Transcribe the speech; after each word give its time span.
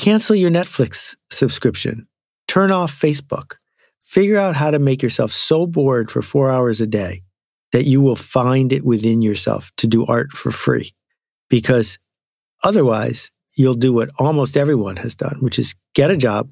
cancel 0.00 0.34
your 0.34 0.50
Netflix 0.50 1.14
subscription, 1.30 2.08
turn 2.48 2.72
off 2.72 2.90
Facebook, 2.90 3.56
figure 4.00 4.38
out 4.38 4.56
how 4.56 4.70
to 4.70 4.78
make 4.78 5.02
yourself 5.02 5.30
so 5.30 5.66
bored 5.66 6.10
for 6.10 6.22
four 6.22 6.50
hours 6.50 6.80
a 6.80 6.86
day 6.86 7.20
that 7.72 7.84
you 7.84 8.00
will 8.00 8.16
find 8.16 8.72
it 8.72 8.82
within 8.82 9.20
yourself 9.20 9.70
to 9.76 9.86
do 9.86 10.06
art 10.06 10.32
for 10.32 10.50
free. 10.50 10.94
Because 11.50 11.98
otherwise, 12.64 13.30
you'll 13.56 13.74
do 13.74 13.92
what 13.92 14.08
almost 14.18 14.56
everyone 14.56 14.96
has 14.96 15.14
done, 15.14 15.36
which 15.40 15.58
is 15.58 15.74
get 15.94 16.10
a 16.10 16.16
job 16.16 16.50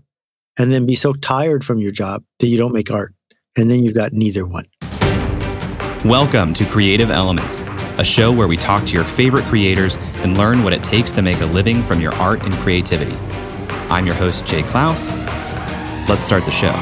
and 0.59 0.71
then 0.71 0.85
be 0.85 0.95
so 0.95 1.15
tired 1.15 1.65
from 1.65 1.79
your 1.79 1.91
job 1.91 2.23
that 2.41 2.49
you 2.49 2.59
don't 2.59 2.75
make 2.75 2.91
art. 2.91 3.15
And 3.57 3.71
then 3.71 3.83
you've 3.83 3.95
got 3.95 4.13
neither 4.13 4.45
one. 4.45 4.67
Welcome 6.05 6.53
to 6.53 6.67
Creative 6.67 7.11
Elements, 7.11 7.61
a 7.97 8.05
show 8.05 8.31
where 8.31 8.47
we 8.47 8.59
talk 8.59 8.85
to 8.85 8.93
your 8.93 9.05
favorite 9.05 9.47
creators 9.47 9.97
and 10.17 10.37
learn 10.37 10.63
what 10.63 10.75
it 10.75 10.85
takes 10.85 11.13
to 11.13 11.23
make 11.23 11.41
a 11.41 11.47
living 11.47 11.83
from 11.83 12.03
your 12.03 12.13
art 12.17 12.43
and 12.43 12.53
creativity. 12.57 13.17
I'm 13.91 14.05
your 14.05 14.15
host, 14.15 14.45
Jay 14.45 14.63
Clouse. 14.63 15.17
Let's 16.09 16.23
start 16.23 16.45
the 16.45 16.51
show. 16.51 16.73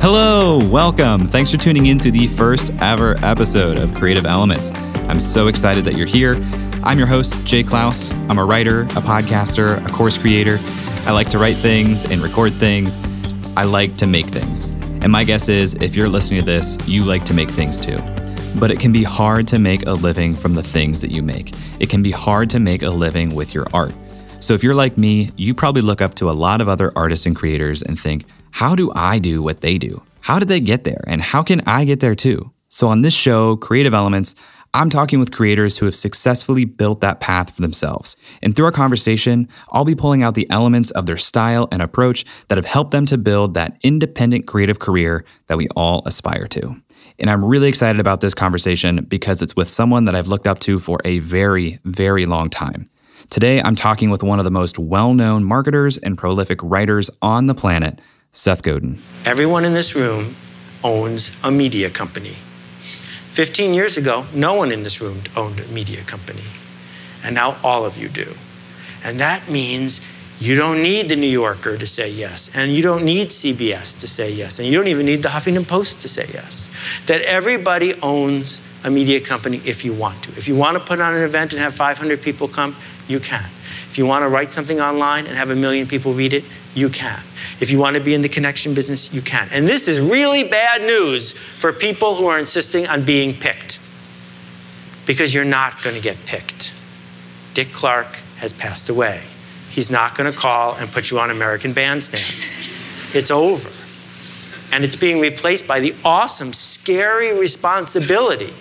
Hello, 0.00 0.58
welcome. 0.70 1.28
Thanks 1.28 1.50
for 1.50 1.58
tuning 1.58 1.86
in 1.86 1.98
to 1.98 2.10
the 2.10 2.26
first 2.26 2.72
ever 2.80 3.16
episode 3.22 3.78
of 3.78 3.94
Creative 3.94 4.24
Elements. 4.24 4.70
I'm 5.08 5.20
so 5.20 5.48
excited 5.48 5.84
that 5.84 5.96
you're 5.96 6.06
here. 6.06 6.36
I'm 6.82 6.98
your 6.98 7.06
host, 7.06 7.46
Jay 7.46 7.62
Clouse. 7.62 8.12
I'm 8.28 8.38
a 8.38 8.44
writer, 8.44 8.82
a 8.82 9.02
podcaster, 9.02 9.82
a 9.86 9.92
course 9.92 10.16
creator. 10.16 10.58
I 11.06 11.12
like 11.12 11.28
to 11.30 11.38
write 11.38 11.58
things 11.58 12.10
and 12.10 12.22
record 12.22 12.54
things. 12.54 12.98
I 13.58 13.64
like 13.64 13.94
to 13.98 14.06
make 14.06 14.24
things. 14.24 14.64
And 15.02 15.12
my 15.12 15.22
guess 15.22 15.50
is 15.50 15.74
if 15.74 15.94
you're 15.94 16.08
listening 16.08 16.40
to 16.40 16.46
this, 16.46 16.78
you 16.88 17.04
like 17.04 17.26
to 17.26 17.34
make 17.34 17.50
things 17.50 17.78
too. 17.78 17.98
But 18.58 18.70
it 18.70 18.80
can 18.80 18.90
be 18.90 19.02
hard 19.02 19.46
to 19.48 19.58
make 19.58 19.84
a 19.84 19.92
living 19.92 20.34
from 20.34 20.54
the 20.54 20.62
things 20.62 21.02
that 21.02 21.10
you 21.10 21.22
make. 21.22 21.52
It 21.78 21.90
can 21.90 22.02
be 22.02 22.10
hard 22.10 22.48
to 22.50 22.58
make 22.58 22.82
a 22.82 22.88
living 22.88 23.34
with 23.34 23.52
your 23.52 23.66
art. 23.74 23.92
So 24.40 24.54
if 24.54 24.64
you're 24.64 24.74
like 24.74 24.96
me, 24.96 25.30
you 25.36 25.52
probably 25.52 25.82
look 25.82 26.00
up 26.00 26.14
to 26.16 26.30
a 26.30 26.32
lot 26.32 26.62
of 26.62 26.70
other 26.70 26.90
artists 26.96 27.26
and 27.26 27.36
creators 27.36 27.82
and 27.82 28.00
think, 28.00 28.24
how 28.52 28.74
do 28.74 28.90
I 28.94 29.18
do 29.18 29.42
what 29.42 29.60
they 29.60 29.76
do? 29.76 30.02
How 30.22 30.38
did 30.38 30.48
they 30.48 30.60
get 30.60 30.84
there? 30.84 31.04
And 31.06 31.20
how 31.20 31.42
can 31.42 31.60
I 31.66 31.84
get 31.84 32.00
there 32.00 32.14
too? 32.14 32.50
So, 32.70 32.88
on 32.88 33.02
this 33.02 33.14
show, 33.14 33.56
Creative 33.56 33.92
Elements, 33.92 34.34
I'm 34.76 34.90
talking 34.90 35.20
with 35.20 35.30
creators 35.30 35.78
who 35.78 35.86
have 35.86 35.94
successfully 35.94 36.64
built 36.64 37.00
that 37.00 37.20
path 37.20 37.54
for 37.54 37.62
themselves. 37.62 38.16
And 38.42 38.56
through 38.56 38.64
our 38.64 38.72
conversation, 38.72 39.48
I'll 39.70 39.84
be 39.84 39.94
pulling 39.94 40.24
out 40.24 40.34
the 40.34 40.50
elements 40.50 40.90
of 40.90 41.06
their 41.06 41.16
style 41.16 41.68
and 41.70 41.80
approach 41.80 42.24
that 42.48 42.58
have 42.58 42.64
helped 42.64 42.90
them 42.90 43.06
to 43.06 43.16
build 43.16 43.54
that 43.54 43.78
independent 43.84 44.48
creative 44.48 44.80
career 44.80 45.24
that 45.46 45.58
we 45.58 45.68
all 45.76 46.02
aspire 46.06 46.48
to. 46.48 46.82
And 47.20 47.30
I'm 47.30 47.44
really 47.44 47.68
excited 47.68 48.00
about 48.00 48.20
this 48.20 48.34
conversation 48.34 49.04
because 49.04 49.42
it's 49.42 49.54
with 49.54 49.68
someone 49.70 50.06
that 50.06 50.16
I've 50.16 50.26
looked 50.26 50.48
up 50.48 50.58
to 50.60 50.80
for 50.80 50.98
a 51.04 51.20
very, 51.20 51.78
very 51.84 52.26
long 52.26 52.50
time. 52.50 52.90
Today, 53.30 53.62
I'm 53.62 53.76
talking 53.76 54.10
with 54.10 54.24
one 54.24 54.40
of 54.40 54.44
the 54.44 54.50
most 54.50 54.76
well 54.76 55.14
known 55.14 55.44
marketers 55.44 55.98
and 55.98 56.18
prolific 56.18 56.58
writers 56.64 57.10
on 57.22 57.46
the 57.46 57.54
planet, 57.54 58.00
Seth 58.32 58.64
Godin. 58.64 59.00
Everyone 59.24 59.64
in 59.64 59.72
this 59.72 59.94
room 59.94 60.34
owns 60.82 61.40
a 61.44 61.52
media 61.52 61.90
company. 61.90 62.36
15 63.34 63.74
years 63.74 63.96
ago, 63.96 64.26
no 64.32 64.54
one 64.54 64.70
in 64.70 64.84
this 64.84 65.00
room 65.00 65.20
owned 65.34 65.58
a 65.58 65.66
media 65.66 66.04
company. 66.04 66.44
And 67.24 67.34
now 67.34 67.56
all 67.64 67.84
of 67.84 67.98
you 67.98 68.08
do. 68.08 68.36
And 69.02 69.18
that 69.18 69.50
means 69.50 70.00
you 70.38 70.54
don't 70.54 70.80
need 70.84 71.08
the 71.08 71.16
New 71.16 71.26
Yorker 71.26 71.76
to 71.76 71.84
say 71.84 72.08
yes, 72.08 72.54
and 72.54 72.72
you 72.72 72.80
don't 72.80 73.04
need 73.04 73.30
CBS 73.30 73.98
to 73.98 74.06
say 74.06 74.30
yes, 74.30 74.60
and 74.60 74.68
you 74.68 74.78
don't 74.78 74.86
even 74.86 75.04
need 75.04 75.24
the 75.24 75.30
Huffington 75.30 75.66
Post 75.66 76.00
to 76.02 76.08
say 76.08 76.28
yes. 76.32 76.70
That 77.06 77.22
everybody 77.22 77.94
owns 78.02 78.62
a 78.84 78.90
media 78.90 79.20
company 79.20 79.60
if 79.64 79.84
you 79.84 79.92
want 79.92 80.22
to. 80.22 80.30
If 80.36 80.46
you 80.46 80.54
want 80.54 80.78
to 80.78 80.84
put 80.84 81.00
on 81.00 81.12
an 81.12 81.24
event 81.24 81.52
and 81.54 81.60
have 81.60 81.74
500 81.74 82.22
people 82.22 82.46
come, 82.46 82.76
you 83.08 83.18
can. 83.18 83.50
If 83.90 83.98
you 83.98 84.06
want 84.06 84.22
to 84.22 84.28
write 84.28 84.52
something 84.52 84.80
online 84.80 85.26
and 85.26 85.36
have 85.36 85.50
a 85.50 85.56
million 85.56 85.88
people 85.88 86.12
read 86.12 86.32
it, 86.32 86.44
you 86.72 86.88
can. 86.88 87.20
If 87.60 87.70
you 87.70 87.78
want 87.78 87.94
to 87.94 88.02
be 88.02 88.14
in 88.14 88.22
the 88.22 88.28
connection 88.28 88.74
business, 88.74 89.12
you 89.14 89.22
can. 89.22 89.48
And 89.52 89.66
this 89.66 89.86
is 89.88 90.00
really 90.00 90.44
bad 90.44 90.82
news 90.82 91.32
for 91.32 91.72
people 91.72 92.16
who 92.16 92.26
are 92.26 92.38
insisting 92.38 92.86
on 92.86 93.04
being 93.04 93.34
picked 93.34 93.80
because 95.06 95.34
you're 95.34 95.44
not 95.44 95.82
going 95.82 95.94
to 95.94 96.02
get 96.02 96.16
picked. 96.26 96.74
Dick 97.54 97.72
Clark 97.72 98.16
has 98.38 98.52
passed 98.52 98.88
away. 98.88 99.22
He's 99.70 99.90
not 99.90 100.16
going 100.16 100.30
to 100.32 100.38
call 100.38 100.74
and 100.74 100.90
put 100.90 101.10
you 101.10 101.18
on 101.18 101.30
American 101.30 101.72
Bandstand. 101.72 102.34
It's 103.12 103.30
over. 103.30 103.70
And 104.72 104.82
it's 104.82 104.96
being 104.96 105.20
replaced 105.20 105.68
by 105.68 105.78
the 105.80 105.94
awesome, 106.04 106.52
scary 106.52 107.38
responsibility 107.38 108.52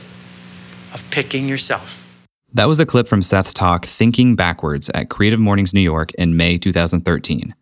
of 0.94 1.04
picking 1.10 1.50
yourself. 1.50 2.02
That 2.54 2.68
was 2.68 2.80
a 2.80 2.86
clip 2.86 3.08
from 3.08 3.24
Seth's 3.24 3.52
talk, 3.52 3.84
Thinking 3.86 4.36
Backwards, 4.36 4.92
at 4.94 5.10
Creative 5.10 5.40
Mornings 5.40 5.74
New 5.74 5.82
York 5.82 6.14
in 6.14 6.38
May 6.38 6.60
2013. 6.60 7.56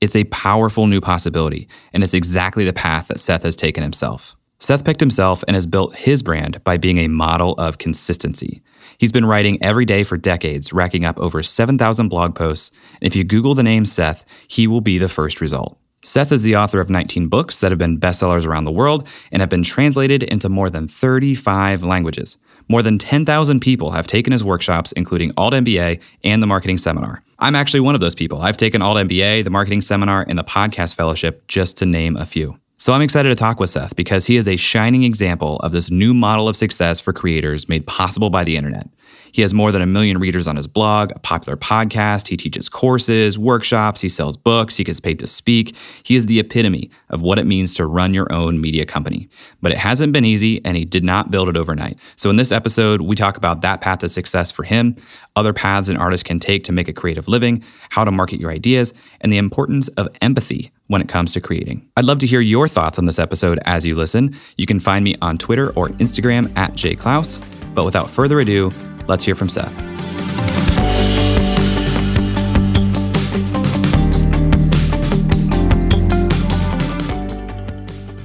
It's 0.00 0.16
a 0.16 0.24
powerful 0.24 0.86
new 0.86 1.00
possibility, 1.00 1.68
and 1.92 2.02
it's 2.02 2.14
exactly 2.14 2.64
the 2.64 2.72
path 2.72 3.08
that 3.08 3.20
Seth 3.20 3.44
has 3.44 3.56
taken 3.56 3.82
himself. 3.82 4.36
Seth 4.58 4.84
picked 4.84 5.00
himself 5.00 5.44
and 5.46 5.54
has 5.54 5.66
built 5.66 5.96
his 5.96 6.22
brand 6.22 6.62
by 6.64 6.76
being 6.76 6.98
a 6.98 7.08
model 7.08 7.54
of 7.54 7.78
consistency. 7.78 8.62
He's 8.98 9.12
been 9.12 9.26
writing 9.26 9.62
every 9.62 9.84
day 9.84 10.02
for 10.02 10.16
decades, 10.16 10.72
racking 10.72 11.04
up 11.04 11.18
over 11.18 11.42
7,000 11.42 12.08
blog 12.08 12.34
posts. 12.34 12.70
And 13.00 13.06
if 13.06 13.14
you 13.14 13.24
Google 13.24 13.54
the 13.54 13.62
name 13.62 13.84
Seth, 13.84 14.24
he 14.48 14.66
will 14.66 14.80
be 14.80 14.98
the 14.98 15.08
first 15.08 15.40
result. 15.40 15.78
Seth 16.02 16.30
is 16.30 16.42
the 16.42 16.56
author 16.56 16.80
of 16.80 16.88
19 16.88 17.28
books 17.28 17.60
that 17.60 17.72
have 17.72 17.78
been 17.78 17.98
bestsellers 17.98 18.46
around 18.46 18.64
the 18.64 18.70
world 18.70 19.06
and 19.32 19.42
have 19.42 19.50
been 19.50 19.64
translated 19.64 20.22
into 20.22 20.48
more 20.48 20.70
than 20.70 20.88
35 20.88 21.82
languages. 21.82 22.38
More 22.68 22.82
than 22.82 22.98
10,000 22.98 23.60
people 23.60 23.92
have 23.92 24.06
taken 24.06 24.32
his 24.32 24.44
workshops, 24.44 24.92
including 24.92 25.32
Alt 25.36 25.54
MBA 25.54 26.00
and 26.24 26.42
the 26.42 26.46
Marketing 26.46 26.78
Seminar. 26.78 27.22
I'm 27.38 27.54
actually 27.54 27.80
one 27.80 27.94
of 27.94 28.00
those 28.00 28.14
people. 28.14 28.40
I've 28.42 28.56
taken 28.56 28.82
Alt 28.82 28.98
MBA, 28.98 29.44
the 29.44 29.50
Marketing 29.50 29.80
Seminar, 29.80 30.24
and 30.28 30.38
the 30.38 30.44
Podcast 30.44 30.94
Fellowship, 30.94 31.46
just 31.46 31.76
to 31.78 31.86
name 31.86 32.16
a 32.16 32.26
few. 32.26 32.58
So 32.86 32.92
I'm 32.92 33.02
excited 33.02 33.30
to 33.30 33.34
talk 33.34 33.58
with 33.58 33.70
Seth 33.70 33.96
because 33.96 34.26
he 34.26 34.36
is 34.36 34.46
a 34.46 34.54
shining 34.54 35.02
example 35.02 35.56
of 35.56 35.72
this 35.72 35.90
new 35.90 36.14
model 36.14 36.46
of 36.46 36.54
success 36.54 37.00
for 37.00 37.12
creators 37.12 37.68
made 37.68 37.84
possible 37.84 38.30
by 38.30 38.44
the 38.44 38.56
internet. 38.56 38.88
He 39.32 39.42
has 39.42 39.52
more 39.52 39.72
than 39.72 39.82
a 39.82 39.86
million 39.86 40.18
readers 40.18 40.46
on 40.46 40.54
his 40.54 40.68
blog, 40.68 41.10
a 41.10 41.18
popular 41.18 41.56
podcast. 41.56 42.28
He 42.28 42.36
teaches 42.36 42.68
courses, 42.68 43.36
workshops, 43.36 44.02
he 44.02 44.08
sells 44.08 44.36
books, 44.36 44.76
he 44.76 44.84
gets 44.84 45.00
paid 45.00 45.18
to 45.18 45.26
speak. 45.26 45.74
He 46.04 46.14
is 46.14 46.26
the 46.26 46.38
epitome 46.38 46.92
of 47.10 47.22
what 47.22 47.40
it 47.40 47.44
means 47.44 47.74
to 47.74 47.86
run 47.86 48.14
your 48.14 48.32
own 48.32 48.60
media 48.60 48.86
company. 48.86 49.28
But 49.60 49.72
it 49.72 49.78
hasn't 49.78 50.12
been 50.12 50.24
easy, 50.24 50.64
and 50.64 50.76
he 50.76 50.84
did 50.84 51.02
not 51.02 51.32
build 51.32 51.48
it 51.48 51.56
overnight. 51.56 51.98
So 52.14 52.30
in 52.30 52.36
this 52.36 52.52
episode, 52.52 53.00
we 53.00 53.16
talk 53.16 53.36
about 53.36 53.62
that 53.62 53.80
path 53.80 53.98
to 53.98 54.08
success 54.08 54.52
for 54.52 54.62
him, 54.62 54.94
other 55.34 55.52
paths 55.52 55.88
an 55.88 55.96
artist 55.96 56.24
can 56.24 56.38
take 56.38 56.62
to 56.62 56.72
make 56.72 56.86
a 56.86 56.92
creative 56.92 57.26
living, 57.26 57.64
how 57.90 58.04
to 58.04 58.12
market 58.12 58.38
your 58.38 58.52
ideas, 58.52 58.94
and 59.20 59.32
the 59.32 59.38
importance 59.38 59.88
of 59.88 60.06
empathy 60.20 60.70
when 60.88 61.00
it 61.00 61.08
comes 61.08 61.32
to 61.32 61.40
creating. 61.40 61.88
I'd 61.96 62.04
love 62.04 62.18
to 62.18 62.26
hear 62.26 62.40
your 62.40 62.68
thoughts 62.68 62.98
on 62.98 63.06
this 63.06 63.18
episode 63.18 63.58
as 63.64 63.84
you 63.84 63.94
listen. 63.94 64.36
You 64.56 64.66
can 64.66 64.80
find 64.80 65.04
me 65.04 65.16
on 65.22 65.38
Twitter 65.38 65.70
or 65.70 65.88
Instagram 65.88 66.56
at 66.56 66.72
jclouse. 66.72 67.42
But 67.74 67.84
without 67.84 68.08
further 68.08 68.40
ado, 68.40 68.72
Let's 69.08 69.24
hear 69.24 69.34
from 69.34 69.48
Seth. 69.48 69.72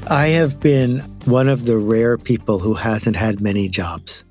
I 0.09 0.27
have 0.27 0.59
been 0.59 0.99
one 1.25 1.47
of 1.47 1.65
the 1.65 1.77
rare 1.77 2.17
people 2.17 2.59
who 2.59 2.73
hasn't 2.73 3.15
had 3.15 3.39
many 3.39 3.69
jobs. 3.69 4.25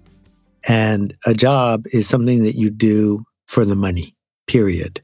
And 0.69 1.15
a 1.25 1.33
job 1.33 1.87
is 1.93 2.07
something 2.07 2.43
that 2.43 2.57
you 2.57 2.69
do 2.69 3.25
for 3.47 3.65
the 3.65 3.77
money, 3.77 4.15
period. 4.47 5.03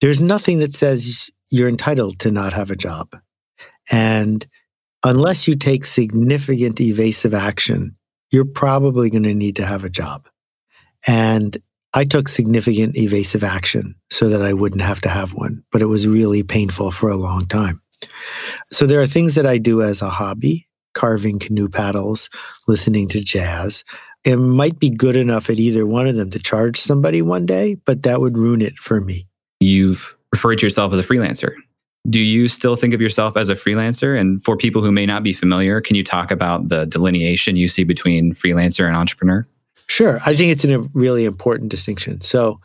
There's 0.00 0.20
nothing 0.20 0.60
that 0.60 0.74
says 0.74 1.28
you're 1.52 1.68
entitled 1.68 2.18
to 2.20 2.30
not 2.30 2.52
have 2.52 2.70
a 2.70 2.76
job. 2.76 3.14
And 3.90 4.46
unless 5.04 5.46
you 5.46 5.54
take 5.54 5.84
significant 5.84 6.80
evasive 6.80 7.34
action, 7.34 7.96
you're 8.30 8.44
probably 8.44 9.10
going 9.10 9.24
to 9.24 9.34
need 9.34 9.56
to 9.56 9.66
have 9.66 9.84
a 9.84 9.90
job. 9.90 10.28
And 11.06 11.56
I 11.94 12.04
took 12.04 12.28
significant 12.28 12.96
evasive 12.96 13.44
action 13.44 13.94
so 14.10 14.28
that 14.30 14.40
I 14.40 14.54
wouldn't 14.54 14.82
have 14.82 15.00
to 15.02 15.10
have 15.10 15.34
one, 15.34 15.62
but 15.70 15.82
it 15.82 15.86
was 15.86 16.06
really 16.06 16.42
painful 16.42 16.90
for 16.90 17.10
a 17.10 17.16
long 17.16 17.46
time. 17.46 17.82
So 18.70 18.86
there 18.86 19.02
are 19.02 19.06
things 19.06 19.34
that 19.34 19.46
I 19.46 19.58
do 19.58 19.82
as 19.82 20.00
a 20.00 20.08
hobby 20.08 20.66
carving 20.94 21.38
canoe 21.38 21.68
paddles, 21.68 22.28
listening 22.66 23.08
to 23.08 23.24
jazz. 23.24 23.84
It 24.24 24.36
might 24.36 24.78
be 24.78 24.90
good 24.90 25.16
enough 25.16 25.50
at 25.50 25.58
either 25.58 25.86
one 25.86 26.06
of 26.06 26.16
them 26.16 26.30
to 26.30 26.38
charge 26.38 26.78
somebody 26.78 27.22
one 27.22 27.46
day, 27.46 27.76
but 27.86 28.02
that 28.04 28.20
would 28.20 28.38
ruin 28.38 28.60
it 28.60 28.78
for 28.78 29.00
me. 29.00 29.26
You've 29.58 30.14
referred 30.32 30.56
to 30.56 30.66
yourself 30.66 30.92
as 30.92 30.98
a 30.98 31.02
freelancer. 31.02 31.54
Do 32.10 32.20
you 32.20 32.48
still 32.48 32.74
think 32.74 32.94
of 32.94 33.00
yourself 33.00 33.36
as 33.36 33.48
a 33.48 33.54
freelancer? 33.54 34.18
And 34.18 34.42
for 34.42 34.56
people 34.56 34.82
who 34.82 34.90
may 34.90 35.06
not 35.06 35.22
be 35.22 35.32
familiar, 35.32 35.80
can 35.80 35.94
you 35.94 36.02
talk 36.02 36.30
about 36.32 36.68
the 36.68 36.84
delineation 36.86 37.54
you 37.54 37.68
see 37.68 37.84
between 37.84 38.32
freelancer 38.32 38.86
and 38.86 38.96
entrepreneur? 38.96 39.44
Sure. 39.88 40.18
I 40.26 40.34
think 40.34 40.50
it's 40.50 40.64
a 40.64 40.80
really 40.94 41.24
important 41.24 41.70
distinction. 41.70 42.20
So, 42.20 42.58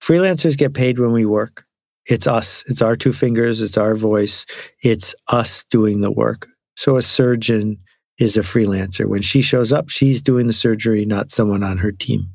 freelancers 0.00 0.56
get 0.56 0.74
paid 0.74 0.98
when 0.98 1.10
we 1.10 1.24
work, 1.24 1.64
It's 2.04 2.26
us. 2.28 2.62
It's 2.68 2.82
our 2.82 2.94
two 2.96 3.12
fingers. 3.12 3.60
It's 3.60 3.76
our 3.76 3.96
voice. 3.96 4.46
It's 4.82 5.14
us 5.28 5.64
doing 5.70 6.00
the 6.02 6.12
work. 6.12 6.46
So 6.76 6.96
a 6.96 7.02
surgeon 7.02 7.78
is 8.18 8.36
a 8.36 8.42
freelancer. 8.42 9.06
When 9.06 9.22
she 9.22 9.42
shows 9.42 9.72
up, 9.72 9.88
she's 9.88 10.20
doing 10.22 10.46
the 10.46 10.52
surgery, 10.52 11.04
not 11.04 11.30
someone 11.30 11.62
on 11.64 11.78
her 11.78 11.90
team. 11.90 12.28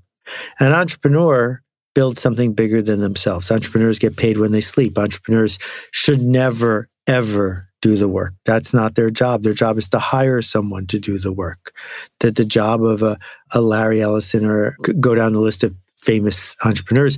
An 0.60 0.72
entrepreneur 0.74 1.62
builds 1.94 2.22
something 2.22 2.54
bigger 2.54 2.82
than 2.82 3.02
themselves. 3.02 3.52
Entrepreneurs 3.52 4.00
get 4.00 4.18
paid 4.18 4.38
when 4.38 4.52
they 4.52 4.62
sleep. 4.62 4.98
Entrepreneurs 4.98 5.58
should 5.92 6.22
never, 6.22 6.90
ever 7.08 7.68
do 7.82 7.96
the 7.96 8.08
work. 8.08 8.34
That's 8.46 8.74
not 8.74 8.96
their 8.96 9.10
job. 9.10 9.44
Their 9.44 9.54
job 9.54 9.78
is 9.78 9.90
to 9.90 10.00
hire 10.00 10.42
someone 10.42 10.88
to 10.88 11.00
do 11.00 11.18
the 11.18 11.34
work. 11.34 11.74
That 12.20 12.36
the 12.36 12.46
job 12.46 12.84
of 12.84 13.02
a, 13.02 13.18
a 13.52 13.62
Larry 13.62 14.02
Ellison 14.02 14.46
or 14.46 14.76
go 15.00 15.16
down 15.16 15.34
the 15.34 15.40
list 15.40 15.64
of 15.64 15.76
famous 15.98 16.56
entrepreneurs, 16.64 17.18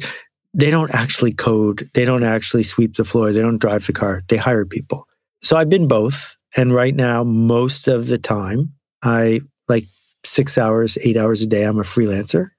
they 0.53 0.71
don't 0.71 0.93
actually 0.93 1.33
code. 1.33 1.89
They 1.93 2.05
don't 2.05 2.23
actually 2.23 2.63
sweep 2.63 2.95
the 2.95 3.05
floor. 3.05 3.31
They 3.31 3.41
don't 3.41 3.59
drive 3.59 3.85
the 3.87 3.93
car. 3.93 4.21
They 4.29 4.37
hire 4.37 4.65
people. 4.65 5.07
So 5.41 5.57
I've 5.57 5.69
been 5.69 5.87
both. 5.87 6.37
And 6.55 6.73
right 6.73 6.95
now, 6.95 7.23
most 7.23 7.87
of 7.87 8.07
the 8.07 8.19
time, 8.19 8.73
I 9.03 9.41
like 9.67 9.85
six 10.23 10.57
hours, 10.57 10.97
eight 11.03 11.17
hours 11.17 11.41
a 11.41 11.47
day, 11.47 11.63
I'm 11.63 11.79
a 11.79 11.83
freelancer. 11.83 12.49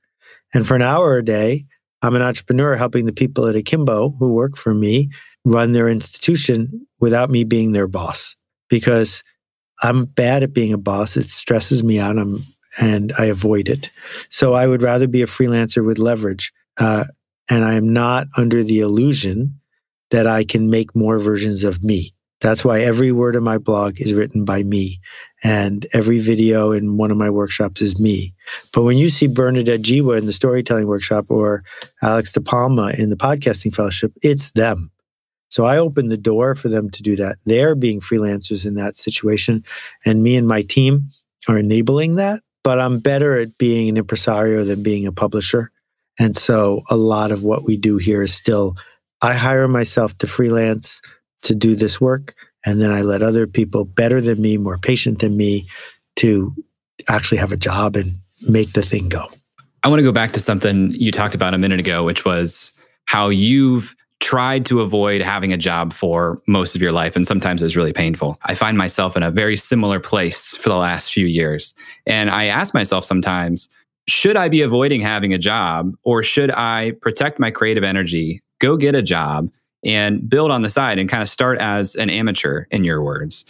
And 0.52 0.66
for 0.66 0.74
an 0.74 0.82
hour 0.82 1.16
a 1.16 1.24
day, 1.24 1.64
I'm 2.04 2.14
an 2.14 2.22
entrepreneur 2.22 2.76
helping 2.76 3.06
the 3.06 3.14
people 3.14 3.46
at 3.46 3.56
Akimbo 3.56 4.10
who 4.18 4.34
work 4.34 4.58
for 4.58 4.74
me 4.74 5.08
run 5.46 5.72
their 5.72 5.88
institution 5.88 6.86
without 7.00 7.30
me 7.30 7.44
being 7.44 7.72
their 7.72 7.88
boss 7.88 8.36
because 8.68 9.24
I'm 9.82 10.04
bad 10.04 10.42
at 10.42 10.52
being 10.52 10.74
a 10.74 10.78
boss. 10.78 11.16
It 11.16 11.28
stresses 11.28 11.82
me 11.82 11.98
out 11.98 12.18
I'm, 12.18 12.44
and 12.78 13.14
I 13.18 13.24
avoid 13.24 13.70
it. 13.70 13.90
So 14.28 14.52
I 14.52 14.66
would 14.66 14.82
rather 14.82 15.08
be 15.08 15.22
a 15.22 15.26
freelancer 15.26 15.82
with 15.84 15.98
leverage. 15.98 16.52
Uh, 16.78 17.04
and 17.48 17.64
I 17.64 17.72
am 17.74 17.90
not 17.90 18.26
under 18.36 18.62
the 18.62 18.80
illusion 18.80 19.58
that 20.10 20.26
I 20.26 20.44
can 20.44 20.68
make 20.68 20.94
more 20.94 21.18
versions 21.18 21.64
of 21.64 21.82
me. 21.82 22.12
That's 22.42 22.66
why 22.66 22.80
every 22.80 23.12
word 23.12 23.34
in 23.34 23.44
my 23.44 23.56
blog 23.56 23.98
is 23.98 24.12
written 24.12 24.44
by 24.44 24.62
me. 24.62 25.00
And 25.44 25.86
every 25.92 26.18
video 26.18 26.72
in 26.72 26.96
one 26.96 27.10
of 27.10 27.18
my 27.18 27.28
workshops 27.28 27.82
is 27.82 28.00
me. 28.00 28.34
But 28.72 28.82
when 28.82 28.96
you 28.96 29.10
see 29.10 29.26
Bernadette 29.26 29.82
Jiwa 29.82 30.16
in 30.16 30.24
the 30.24 30.32
storytelling 30.32 30.86
workshop 30.86 31.26
or 31.28 31.62
Alex 32.02 32.32
DiPalma 32.32 32.98
in 32.98 33.10
the 33.10 33.16
podcasting 33.16 33.74
fellowship, 33.74 34.12
it's 34.22 34.50
them. 34.52 34.90
So 35.50 35.66
I 35.66 35.76
open 35.76 36.08
the 36.08 36.16
door 36.16 36.54
for 36.54 36.68
them 36.68 36.90
to 36.90 37.02
do 37.02 37.14
that. 37.16 37.36
They're 37.44 37.74
being 37.74 38.00
freelancers 38.00 38.66
in 38.66 38.74
that 38.74 38.96
situation. 38.96 39.62
And 40.04 40.22
me 40.22 40.36
and 40.36 40.48
my 40.48 40.62
team 40.62 41.10
are 41.46 41.58
enabling 41.58 42.16
that. 42.16 42.40
But 42.64 42.80
I'm 42.80 42.98
better 42.98 43.38
at 43.38 43.58
being 43.58 43.90
an 43.90 43.98
impresario 43.98 44.64
than 44.64 44.82
being 44.82 45.06
a 45.06 45.12
publisher. 45.12 45.70
And 46.18 46.34
so 46.34 46.82
a 46.88 46.96
lot 46.96 47.30
of 47.30 47.44
what 47.44 47.64
we 47.64 47.76
do 47.76 47.98
here 47.98 48.22
is 48.22 48.32
still 48.32 48.76
I 49.20 49.34
hire 49.34 49.68
myself 49.68 50.16
to 50.18 50.26
freelance 50.26 51.00
to 51.42 51.54
do 51.54 51.76
this 51.76 52.00
work. 52.00 52.34
And 52.64 52.80
then 52.80 52.90
I 52.90 53.02
let 53.02 53.22
other 53.22 53.46
people 53.46 53.84
better 53.84 54.20
than 54.20 54.40
me, 54.40 54.56
more 54.58 54.78
patient 54.78 55.18
than 55.20 55.36
me, 55.36 55.66
to 56.16 56.54
actually 57.08 57.38
have 57.38 57.52
a 57.52 57.56
job 57.56 57.96
and 57.96 58.16
make 58.42 58.72
the 58.72 58.82
thing 58.82 59.08
go. 59.08 59.26
I 59.82 59.88
want 59.88 59.98
to 59.98 60.04
go 60.04 60.12
back 60.12 60.32
to 60.32 60.40
something 60.40 60.92
you 60.92 61.12
talked 61.12 61.34
about 61.34 61.52
a 61.52 61.58
minute 61.58 61.80
ago, 61.80 62.04
which 62.04 62.24
was 62.24 62.72
how 63.04 63.28
you've 63.28 63.94
tried 64.20 64.64
to 64.64 64.80
avoid 64.80 65.20
having 65.20 65.52
a 65.52 65.58
job 65.58 65.92
for 65.92 66.40
most 66.46 66.74
of 66.74 66.80
your 66.80 66.92
life, 66.92 67.14
and 67.14 67.26
sometimes 67.26 67.62
it's 67.62 67.76
really 67.76 67.92
painful. 67.92 68.38
I 68.44 68.54
find 68.54 68.78
myself 68.78 69.16
in 69.16 69.22
a 69.22 69.30
very 69.30 69.56
similar 69.58 70.00
place 70.00 70.56
for 70.56 70.70
the 70.70 70.76
last 70.76 71.12
few 71.12 71.26
years. 71.26 71.74
And 72.06 72.30
I 72.30 72.44
ask 72.46 72.72
myself 72.72 73.04
sometimes, 73.04 73.68
should 74.08 74.36
I 74.36 74.48
be 74.48 74.62
avoiding 74.62 75.02
having 75.02 75.34
a 75.34 75.38
job 75.38 75.94
or 76.04 76.22
should 76.22 76.50
I 76.50 76.92
protect 77.02 77.38
my 77.38 77.50
creative 77.50 77.84
energy, 77.84 78.40
go 78.60 78.78
get 78.78 78.94
a 78.94 79.02
job, 79.02 79.50
and 79.84 80.28
build 80.28 80.50
on 80.50 80.62
the 80.62 80.70
side 80.70 80.98
and 80.98 81.08
kind 81.08 81.22
of 81.22 81.28
start 81.28 81.58
as 81.58 81.94
an 81.96 82.10
amateur, 82.10 82.64
in 82.70 82.84
your 82.84 83.02
words? 83.02 83.44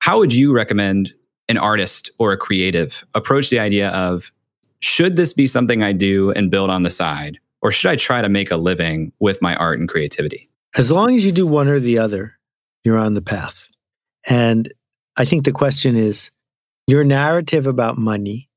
How 0.00 0.18
would 0.18 0.34
you 0.34 0.52
recommend 0.52 1.12
an 1.48 1.58
artist 1.58 2.10
or 2.18 2.32
a 2.32 2.36
creative 2.36 3.04
approach 3.14 3.50
the 3.50 3.58
idea 3.58 3.90
of 3.90 4.32
should 4.80 5.16
this 5.16 5.32
be 5.32 5.46
something 5.46 5.82
I 5.82 5.92
do 5.92 6.30
and 6.32 6.50
build 6.50 6.70
on 6.70 6.82
the 6.82 6.90
side? 6.90 7.38
Or 7.62 7.72
should 7.72 7.90
I 7.90 7.96
try 7.96 8.20
to 8.20 8.28
make 8.28 8.50
a 8.50 8.56
living 8.56 9.12
with 9.20 9.40
my 9.40 9.56
art 9.56 9.78
and 9.78 9.88
creativity? 9.88 10.48
As 10.76 10.92
long 10.92 11.14
as 11.14 11.24
you 11.24 11.32
do 11.32 11.46
one 11.46 11.68
or 11.68 11.80
the 11.80 11.98
other, 11.98 12.34
you're 12.84 12.98
on 12.98 13.14
the 13.14 13.22
path. 13.22 13.68
And 14.28 14.72
I 15.16 15.24
think 15.24 15.44
the 15.44 15.52
question 15.52 15.96
is 15.96 16.30
your 16.86 17.04
narrative 17.04 17.66
about 17.66 17.96
money 17.96 18.50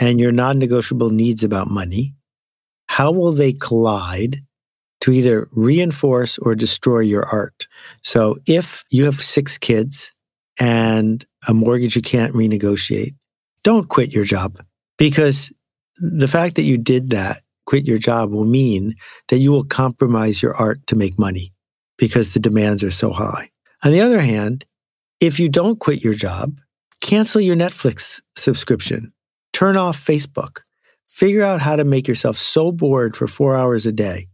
and 0.00 0.18
your 0.18 0.32
non 0.32 0.58
negotiable 0.58 1.10
needs 1.10 1.44
about 1.44 1.70
money, 1.70 2.14
how 2.86 3.12
will 3.12 3.32
they 3.32 3.52
collide 3.52 4.42
to 5.00 5.12
either 5.12 5.48
reinforce 5.52 6.38
or 6.38 6.54
destroy 6.54 7.00
your 7.00 7.24
art? 7.26 7.66
So 8.02 8.36
if 8.46 8.84
you 8.90 9.04
have 9.04 9.20
six 9.20 9.58
kids 9.58 10.12
and 10.60 11.24
a 11.46 11.54
mortgage 11.54 11.96
you 11.96 12.02
can't 12.02 12.34
renegotiate, 12.34 13.14
don't 13.62 13.88
quit 13.88 14.12
your 14.12 14.24
job 14.24 14.60
because 14.96 15.52
the 15.96 16.28
fact 16.28 16.56
that 16.56 16.62
you 16.62 16.78
did 16.78 17.10
that 17.10 17.42
quit 17.66 17.86
your 17.86 17.98
job 17.98 18.32
will 18.32 18.46
mean 18.46 18.94
that 19.28 19.38
you 19.38 19.50
will 19.50 19.64
compromise 19.64 20.42
your 20.42 20.54
art 20.54 20.84
to 20.86 20.96
make 20.96 21.18
money 21.18 21.52
because 21.98 22.32
the 22.32 22.40
demands 22.40 22.82
are 22.82 22.90
so 22.90 23.12
high. 23.12 23.50
On 23.84 23.92
the 23.92 24.00
other 24.00 24.20
hand, 24.20 24.64
if 25.20 25.38
you 25.38 25.48
don't 25.48 25.78
quit 25.78 26.02
your 26.02 26.14
job, 26.14 26.58
cancel 27.02 27.40
your 27.40 27.56
Netflix 27.56 28.22
subscription, 28.36 29.12
turn 29.52 29.76
off 29.76 29.98
Facebook, 29.98 30.62
figure 31.06 31.42
out 31.42 31.60
how 31.60 31.76
to 31.76 31.84
make 31.84 32.08
yourself 32.08 32.36
so 32.36 32.72
bored 32.72 33.16
for 33.16 33.26
four 33.26 33.54
hours 33.54 33.84
a 33.84 33.92
day 33.92 34.28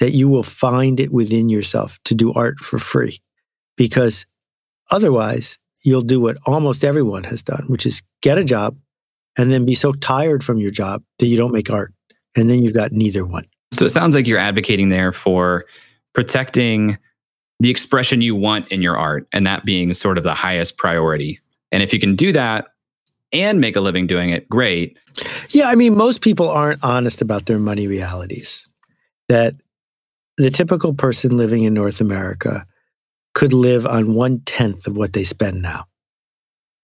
that 0.00 0.12
you 0.12 0.28
will 0.28 0.42
find 0.42 0.98
it 0.98 1.12
within 1.12 1.48
yourself 1.48 1.98
to 2.04 2.14
do 2.14 2.32
art 2.32 2.58
for 2.58 2.78
free. 2.78 3.20
Because 3.76 4.26
otherwise, 4.90 5.58
you'll 5.82 6.00
do 6.00 6.20
what 6.20 6.38
almost 6.46 6.84
everyone 6.84 7.24
has 7.24 7.42
done, 7.42 7.64
which 7.68 7.86
is 7.86 8.02
get 8.22 8.38
a 8.38 8.44
job 8.44 8.76
and 9.38 9.52
then 9.52 9.64
be 9.64 9.74
so 9.74 9.92
tired 9.92 10.42
from 10.42 10.58
your 10.58 10.70
job 10.70 11.02
that 11.18 11.26
you 11.26 11.36
don't 11.36 11.52
make 11.52 11.70
art 11.70 11.94
and 12.36 12.50
then 12.50 12.62
you've 12.62 12.74
got 12.74 12.92
neither 12.92 13.24
one. 13.24 13.44
So 13.72 13.84
it 13.84 13.90
sounds 13.90 14.14
like 14.14 14.26
you're 14.26 14.38
advocating 14.38 14.88
there 14.88 15.12
for 15.12 15.64
protecting 16.12 16.98
the 17.60 17.70
expression 17.70 18.20
you 18.20 18.34
want 18.34 18.68
in 18.68 18.82
your 18.82 18.96
art 18.96 19.28
and 19.32 19.46
that 19.46 19.64
being 19.64 19.92
sort 19.94 20.18
of 20.18 20.24
the 20.24 20.34
highest 20.34 20.76
priority. 20.76 21.38
And 21.72 21.82
if 21.82 21.92
you 21.92 22.00
can 22.00 22.16
do 22.16 22.32
that 22.32 22.68
and 23.32 23.60
make 23.60 23.76
a 23.76 23.80
living 23.80 24.06
doing 24.06 24.30
it, 24.30 24.48
great. 24.48 24.98
Yeah, 25.50 25.68
I 25.68 25.74
mean, 25.74 25.96
most 25.96 26.20
people 26.22 26.48
aren't 26.48 26.82
honest 26.82 27.22
about 27.22 27.46
their 27.46 27.58
money 27.58 27.86
realities. 27.86 28.66
That 29.28 29.54
the 30.36 30.50
typical 30.50 30.94
person 30.94 31.36
living 31.36 31.64
in 31.64 31.74
North 31.74 32.00
America 32.00 32.64
could 33.34 33.52
live 33.52 33.86
on 33.86 34.14
one 34.14 34.40
tenth 34.44 34.86
of 34.86 34.96
what 34.96 35.12
they 35.12 35.24
spend 35.24 35.62
now. 35.62 35.84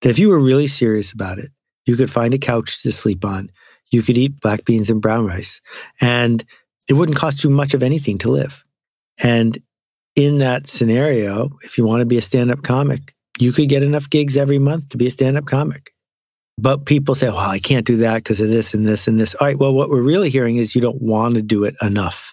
That 0.03 0.11
if 0.11 0.19
you 0.19 0.29
were 0.29 0.39
really 0.39 0.67
serious 0.67 1.13
about 1.13 1.39
it, 1.39 1.51
you 1.87 1.97
could 1.97 2.11
find 2.11 2.35
a 2.35 2.39
couch 2.39 2.83
to 2.83 2.93
sleep 2.93 3.25
on 3.25 3.51
you 3.91 4.03
could 4.03 4.19
eat 4.19 4.41
black 4.41 4.65
beans 4.65 4.91
and 4.91 5.01
brown 5.01 5.27
rice. 5.27 5.61
And 6.01 6.45
it 6.89 6.95
wouldn't 6.95 7.19
cost 7.19 7.45
you 7.45 7.51
much 7.51 7.75
of 7.75 7.83
anything 7.83 8.19
to 8.19 8.31
live. 8.31 8.65
And 9.23 9.59
in 10.15 10.39
that 10.39 10.67
scenario, 10.67 11.51
if 11.63 11.79
you 11.79 11.87
want 11.87 12.01
to 12.01 12.07
be 12.07 12.19
a 12.19 12.23
stand 12.23 12.51
up 12.51 12.63
comic, 12.63 13.15
you 13.39 13.53
could 13.53 13.69
get 13.69 13.83
enough 13.83 14.09
gigs 14.09 14.37
every 14.37 14.59
month 14.59 14.89
to 14.91 14.97
be 14.97 15.07
a 15.07 15.11
stand 15.11 15.37
up 15.37 15.47
comic. 15.47 15.93
But 16.59 16.87
people 16.87 17.15
say, 17.15 17.29
well, 17.29 17.39
I 17.39 17.59
can't 17.59 17.87
do 17.87 17.97
that 17.99 18.19
because 18.19 18.41
of 18.41 18.49
this 18.49 18.73
and 18.73 18.87
this 18.87 19.09
and 19.09 19.21
this. 19.21 19.35
All 19.35 19.47
right, 19.47 19.59
well, 19.59 19.75
what 19.75 19.91
we're 19.91 20.01
really 20.01 20.31
hearing 20.31 20.57
is 20.57 20.75
you 20.75 20.81
don't 20.81 21.03
want 21.03 21.35
to 21.35 21.43
do 21.43 21.65
it 21.65 21.75
enough, 21.83 22.33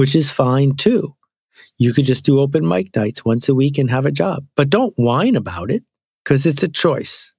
which 0.00 0.16
is 0.16 0.30
fine 0.30 0.74
too. 0.76 1.12
You 1.76 1.92
could 1.92 2.06
just 2.06 2.24
do 2.24 2.40
open 2.40 2.66
mic 2.66 2.96
nights 2.96 3.22
once 3.22 3.50
a 3.50 3.54
week 3.54 3.76
and 3.76 3.90
have 3.90 4.06
a 4.06 4.10
job, 4.10 4.46
but 4.56 4.70
don't 4.70 4.94
whine 4.96 5.36
about 5.36 5.70
it 5.70 5.84
because 6.24 6.46
it's 6.46 6.62
a 6.62 6.70
choice. 6.70 7.34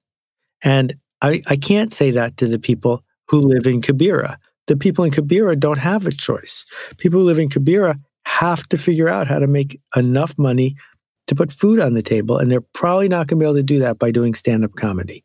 And 0.62 0.94
I, 1.22 1.42
I 1.48 1.56
can't 1.56 1.92
say 1.92 2.12
that 2.12 2.36
to 2.36 2.46
the 2.46 2.60
people 2.60 3.02
who 3.26 3.38
live 3.40 3.66
in 3.66 3.80
Kibera. 3.80 4.36
The 4.68 4.76
people 4.76 5.04
in 5.04 5.10
Kibera 5.10 5.58
don't 5.58 5.80
have 5.80 6.06
a 6.06 6.12
choice. 6.12 6.64
People 6.98 7.18
who 7.18 7.26
live 7.26 7.40
in 7.40 7.48
Kibera 7.48 7.98
have 8.26 8.62
to 8.68 8.78
figure 8.78 9.08
out 9.08 9.26
how 9.26 9.40
to 9.40 9.48
make 9.48 9.80
enough 9.96 10.38
money 10.38 10.76
to 11.26 11.34
put 11.34 11.50
food 11.50 11.80
on 11.80 11.94
the 11.94 12.00
table. 12.00 12.38
And 12.38 12.48
they're 12.48 12.68
probably 12.74 13.08
not 13.08 13.26
going 13.26 13.40
to 13.40 13.42
be 13.42 13.44
able 13.44 13.56
to 13.56 13.64
do 13.64 13.80
that 13.80 13.98
by 13.98 14.12
doing 14.12 14.34
stand 14.34 14.64
up 14.64 14.76
comedy. 14.76 15.24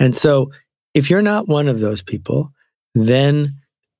And 0.00 0.12
so, 0.12 0.50
if 0.92 1.08
you're 1.08 1.22
not 1.22 1.46
one 1.46 1.68
of 1.68 1.78
those 1.78 2.02
people, 2.02 2.50
then 2.96 3.54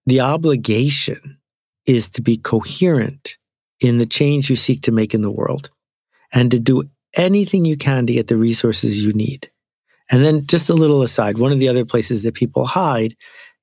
the 0.06 0.18
obligation 0.22 1.38
is 1.86 2.08
to 2.10 2.22
be 2.22 2.36
coherent 2.36 3.36
in 3.80 3.98
the 3.98 4.06
change 4.06 4.48
you 4.48 4.56
seek 4.56 4.82
to 4.82 4.92
make 4.92 5.14
in 5.14 5.22
the 5.22 5.30
world 5.30 5.70
and 6.32 6.50
to 6.50 6.58
do 6.58 6.84
anything 7.16 7.64
you 7.64 7.76
can 7.76 8.06
to 8.06 8.12
get 8.12 8.28
the 8.28 8.36
resources 8.36 9.04
you 9.04 9.12
need. 9.12 9.50
And 10.10 10.24
then, 10.24 10.46
just 10.46 10.68
a 10.68 10.74
little 10.74 11.02
aside, 11.02 11.38
one 11.38 11.52
of 11.52 11.58
the 11.58 11.68
other 11.68 11.84
places 11.84 12.22
that 12.22 12.34
people 12.34 12.66
hide 12.66 13.14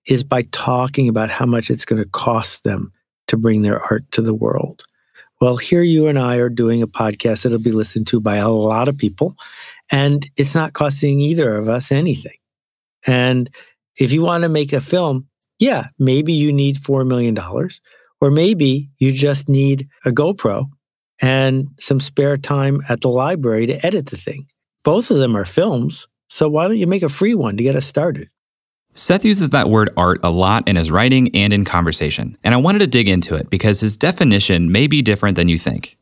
is 0.07 0.23
by 0.23 0.43
talking 0.51 1.07
about 1.07 1.29
how 1.29 1.45
much 1.45 1.69
it's 1.69 1.85
going 1.85 2.01
to 2.01 2.09
cost 2.09 2.63
them 2.63 2.91
to 3.27 3.37
bring 3.37 3.61
their 3.61 3.79
art 3.79 4.03
to 4.11 4.21
the 4.21 4.33
world. 4.33 4.83
Well, 5.39 5.57
here 5.57 5.83
you 5.83 6.07
and 6.07 6.19
I 6.19 6.37
are 6.37 6.49
doing 6.49 6.81
a 6.81 6.87
podcast 6.87 7.43
that'll 7.43 7.59
be 7.59 7.71
listened 7.71 8.07
to 8.07 8.19
by 8.19 8.37
a 8.37 8.49
lot 8.49 8.87
of 8.87 8.97
people, 8.97 9.35
and 9.91 10.27
it's 10.37 10.55
not 10.55 10.73
costing 10.73 11.19
either 11.19 11.55
of 11.57 11.67
us 11.67 11.91
anything. 11.91 12.37
And 13.05 13.49
if 13.97 14.11
you 14.11 14.21
want 14.21 14.43
to 14.43 14.49
make 14.49 14.73
a 14.73 14.81
film, 14.81 15.27
yeah, 15.59 15.87
maybe 15.99 16.33
you 16.33 16.51
need 16.51 16.75
$4 16.75 17.07
million, 17.07 17.35
or 18.21 18.31
maybe 18.31 18.89
you 18.99 19.11
just 19.11 19.49
need 19.49 19.89
a 20.05 20.11
GoPro 20.11 20.69
and 21.21 21.67
some 21.79 21.99
spare 21.99 22.37
time 22.37 22.81
at 22.87 23.01
the 23.01 23.09
library 23.09 23.65
to 23.67 23.85
edit 23.85 24.07
the 24.07 24.17
thing. 24.17 24.47
Both 24.83 25.11
of 25.11 25.17
them 25.17 25.35
are 25.35 25.45
films. 25.45 26.07
So 26.29 26.47
why 26.47 26.67
don't 26.67 26.77
you 26.77 26.87
make 26.87 27.03
a 27.03 27.09
free 27.09 27.35
one 27.35 27.57
to 27.57 27.63
get 27.63 27.75
us 27.75 27.85
started? 27.85 28.29
Seth 28.93 29.23
uses 29.23 29.51
that 29.51 29.69
word 29.69 29.89
art 29.95 30.19
a 30.23 30.29
lot 30.29 30.67
in 30.67 30.75
his 30.75 30.91
writing 30.91 31.33
and 31.35 31.53
in 31.53 31.63
conversation, 31.63 32.37
and 32.43 32.53
I 32.53 32.57
wanted 32.57 32.79
to 32.79 32.87
dig 32.87 33.07
into 33.07 33.35
it 33.35 33.49
because 33.49 33.79
his 33.79 33.95
definition 33.95 34.71
may 34.71 34.87
be 34.87 35.01
different 35.01 35.37
than 35.37 35.47
you 35.47 35.57
think. 35.57 35.97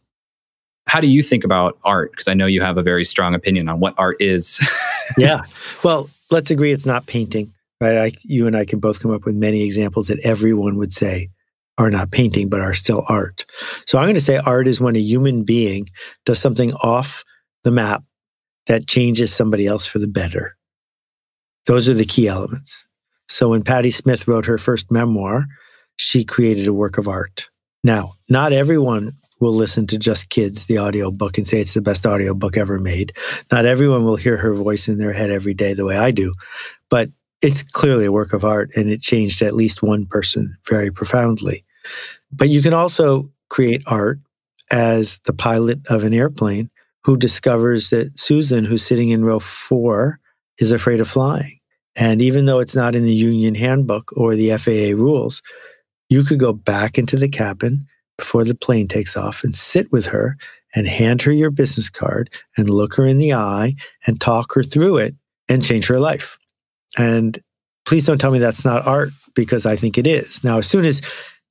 How 0.87 0.99
do 0.99 1.05
you 1.05 1.21
think 1.21 1.43
about 1.43 1.77
art? 1.83 2.11
Because 2.11 2.27
I 2.27 2.33
know 2.33 2.47
you 2.47 2.61
have 2.61 2.77
a 2.77 2.81
very 2.81 3.05
strong 3.05 3.35
opinion 3.35 3.69
on 3.69 3.79
what 3.79 3.93
art 3.99 4.17
is. 4.19 4.59
yeah. 5.19 5.41
Well, 5.83 6.09
let's 6.31 6.49
agree 6.49 6.71
it's 6.71 6.87
not 6.87 7.05
painting, 7.05 7.53
right? 7.79 7.95
I, 7.95 8.11
you 8.23 8.47
and 8.47 8.57
I 8.57 8.65
can 8.65 8.79
both 8.79 8.99
come 8.99 9.11
up 9.11 9.23
with 9.23 9.35
many 9.35 9.63
examples 9.63 10.07
that 10.07 10.19
everyone 10.25 10.77
would 10.77 10.91
say 10.91 11.29
are 11.79 11.89
not 11.89 12.11
painting, 12.11 12.49
but 12.49 12.61
are 12.61 12.73
still 12.73 13.03
art. 13.09 13.45
So 13.87 13.97
I'm 13.97 14.05
going 14.05 14.15
to 14.15 14.21
say 14.21 14.37
art 14.37 14.67
is 14.67 14.79
when 14.79 14.95
a 14.95 15.01
human 15.01 15.43
being 15.43 15.87
does 16.25 16.37
something 16.37 16.73
off 16.73 17.23
the 17.63 17.71
map 17.71 18.03
that 18.67 18.87
changes 18.87 19.33
somebody 19.33 19.65
else 19.65 19.87
for 19.87 19.97
the 19.97 20.07
better. 20.07 20.55
Those 21.65 21.89
are 21.89 21.93
the 21.93 22.05
key 22.05 22.27
elements. 22.27 22.85
So 23.27 23.49
when 23.49 23.63
Patti 23.63 23.91
Smith 23.91 24.27
wrote 24.27 24.45
her 24.45 24.57
first 24.57 24.91
memoir, 24.91 25.45
she 25.95 26.25
created 26.25 26.67
a 26.67 26.73
work 26.73 26.97
of 26.97 27.07
art. 27.07 27.49
Now, 27.83 28.13
not 28.29 28.53
everyone 28.53 29.13
will 29.39 29.53
listen 29.53 29.87
to 29.87 29.97
Just 29.97 30.29
Kids, 30.29 30.65
the 30.65 30.79
audiobook, 30.79 31.37
and 31.37 31.47
say 31.47 31.61
it's 31.61 31.73
the 31.73 31.81
best 31.81 32.05
audiobook 32.05 32.57
ever 32.57 32.77
made. 32.77 33.13
Not 33.51 33.65
everyone 33.65 34.03
will 34.03 34.17
hear 34.17 34.37
her 34.37 34.53
voice 34.53 34.87
in 34.89 34.97
their 34.97 35.13
head 35.13 35.29
every 35.29 35.53
day 35.53 35.73
the 35.73 35.85
way 35.85 35.97
I 35.97 36.11
do, 36.11 36.33
but 36.89 37.09
it's 37.41 37.63
clearly 37.63 38.05
a 38.05 38.11
work 38.11 38.33
of 38.33 38.43
art 38.43 38.71
and 38.75 38.89
it 38.89 39.01
changed 39.01 39.41
at 39.41 39.55
least 39.55 39.81
one 39.81 40.05
person 40.05 40.57
very 40.67 40.91
profoundly. 40.91 41.63
But 42.31 42.49
you 42.49 42.61
can 42.61 42.73
also 42.73 43.29
create 43.49 43.83
art 43.87 44.19
as 44.71 45.19
the 45.25 45.33
pilot 45.33 45.79
of 45.89 46.03
an 46.03 46.13
airplane 46.13 46.69
who 47.03 47.17
discovers 47.17 47.89
that 47.89 48.17
Susan, 48.19 48.65
who's 48.65 48.83
sitting 48.85 49.09
in 49.09 49.25
row 49.25 49.39
four, 49.39 50.19
is 50.59 50.71
afraid 50.71 50.99
of 50.99 51.07
flying. 51.07 51.57
And 51.95 52.21
even 52.21 52.45
though 52.45 52.59
it's 52.59 52.75
not 52.75 52.95
in 52.95 53.03
the 53.03 53.13
union 53.13 53.55
handbook 53.55 54.11
or 54.15 54.35
the 54.35 54.55
FAA 54.57 55.01
rules, 55.01 55.41
you 56.09 56.23
could 56.23 56.39
go 56.39 56.53
back 56.53 56.97
into 56.97 57.17
the 57.17 57.29
cabin 57.29 57.87
before 58.17 58.43
the 58.43 58.55
plane 58.55 58.87
takes 58.87 59.15
off 59.15 59.43
and 59.43 59.55
sit 59.55 59.91
with 59.91 60.07
her 60.07 60.37
and 60.75 60.87
hand 60.87 61.21
her 61.21 61.31
your 61.31 61.51
business 61.51 61.89
card 61.89 62.29
and 62.57 62.69
look 62.69 62.95
her 62.95 63.05
in 63.05 63.17
the 63.17 63.33
eye 63.33 63.73
and 64.05 64.21
talk 64.21 64.53
her 64.53 64.63
through 64.63 64.97
it 64.97 65.15
and 65.49 65.63
change 65.63 65.87
her 65.87 65.99
life. 65.99 66.37
And 66.97 67.39
please 67.85 68.05
don't 68.05 68.19
tell 68.19 68.31
me 68.31 68.39
that's 68.39 68.65
not 68.65 68.85
art 68.85 69.09
because 69.35 69.65
I 69.65 69.75
think 69.75 69.97
it 69.97 70.05
is. 70.05 70.43
Now, 70.43 70.57
as 70.57 70.67
soon 70.67 70.85
as 70.85 71.01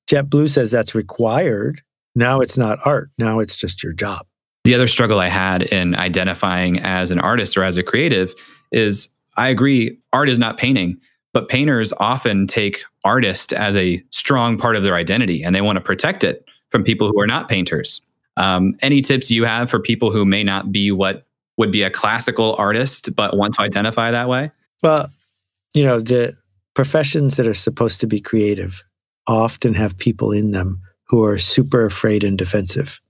JetBlue 0.09 0.49
says 0.49 0.71
that's 0.71 0.95
required, 0.95 1.83
now 2.15 2.41
it's 2.41 2.59
not 2.59 2.79
art. 2.85 3.11
Now 3.19 3.39
it's 3.39 3.57
just 3.57 3.83
your 3.83 3.93
job. 3.93 4.27
The 4.65 4.75
other 4.75 4.89
struggle 4.89 5.21
I 5.21 5.29
had 5.29 5.63
in 5.63 5.95
identifying 5.95 6.81
as 6.81 7.11
an 7.11 7.21
artist 7.21 7.57
or 7.57 7.63
as 7.63 7.77
a 7.77 7.83
creative 7.83 8.35
is 8.73 9.09
I 9.37 9.49
agree, 9.49 9.99
art 10.13 10.29
is 10.29 10.39
not 10.39 10.59
painting, 10.59 10.99
but 11.33 11.49
painters 11.49 11.93
often 12.01 12.47
take 12.47 12.83
artist 13.05 13.53
as 13.53 13.77
a 13.77 14.03
strong 14.11 14.59
part 14.59 14.77
of 14.77 14.83
their 14.83 14.97
identity 14.97 15.43
and 15.43 15.55
they 15.55 15.61
want 15.61 15.77
to 15.77 15.81
protect 15.81 16.25
it 16.25 16.45
from 16.71 16.83
people 16.83 17.09
who 17.09 17.21
are 17.21 17.27
not 17.27 17.49
painters. 17.49 18.01
Um, 18.37 18.75
any 18.83 19.01
tips 19.01 19.31
you 19.31 19.45
have 19.45 19.71
for 19.71 19.79
people 19.79 20.11
who 20.11 20.25
may 20.25 20.43
not 20.43 20.73
be 20.73 20.91
what 20.91 21.27
would 21.57 21.73
be 21.73 21.83
a 21.83 21.91
classical 21.91 22.55
artist 22.57 23.15
but 23.15 23.37
want 23.37 23.55
to 23.55 23.63
identify 23.63 24.11
that 24.11 24.29
way? 24.29 24.51
Well, 24.83 25.09
you 25.75 25.85
know, 25.85 26.01
the 26.01 26.37
professions 26.75 27.37
that 27.37 27.47
are 27.47 27.55
supposed 27.55 28.01
to 28.01 28.07
be 28.07 28.21
creative 28.21 28.85
often 29.29 29.75
have 29.75 29.97
people 29.99 30.33
in 30.33 30.51
them 30.51 30.81
who 31.05 31.23
are 31.23 31.39
super 31.39 31.85
afraid 31.85 32.25
and 32.25 32.37
defensive. 32.37 33.01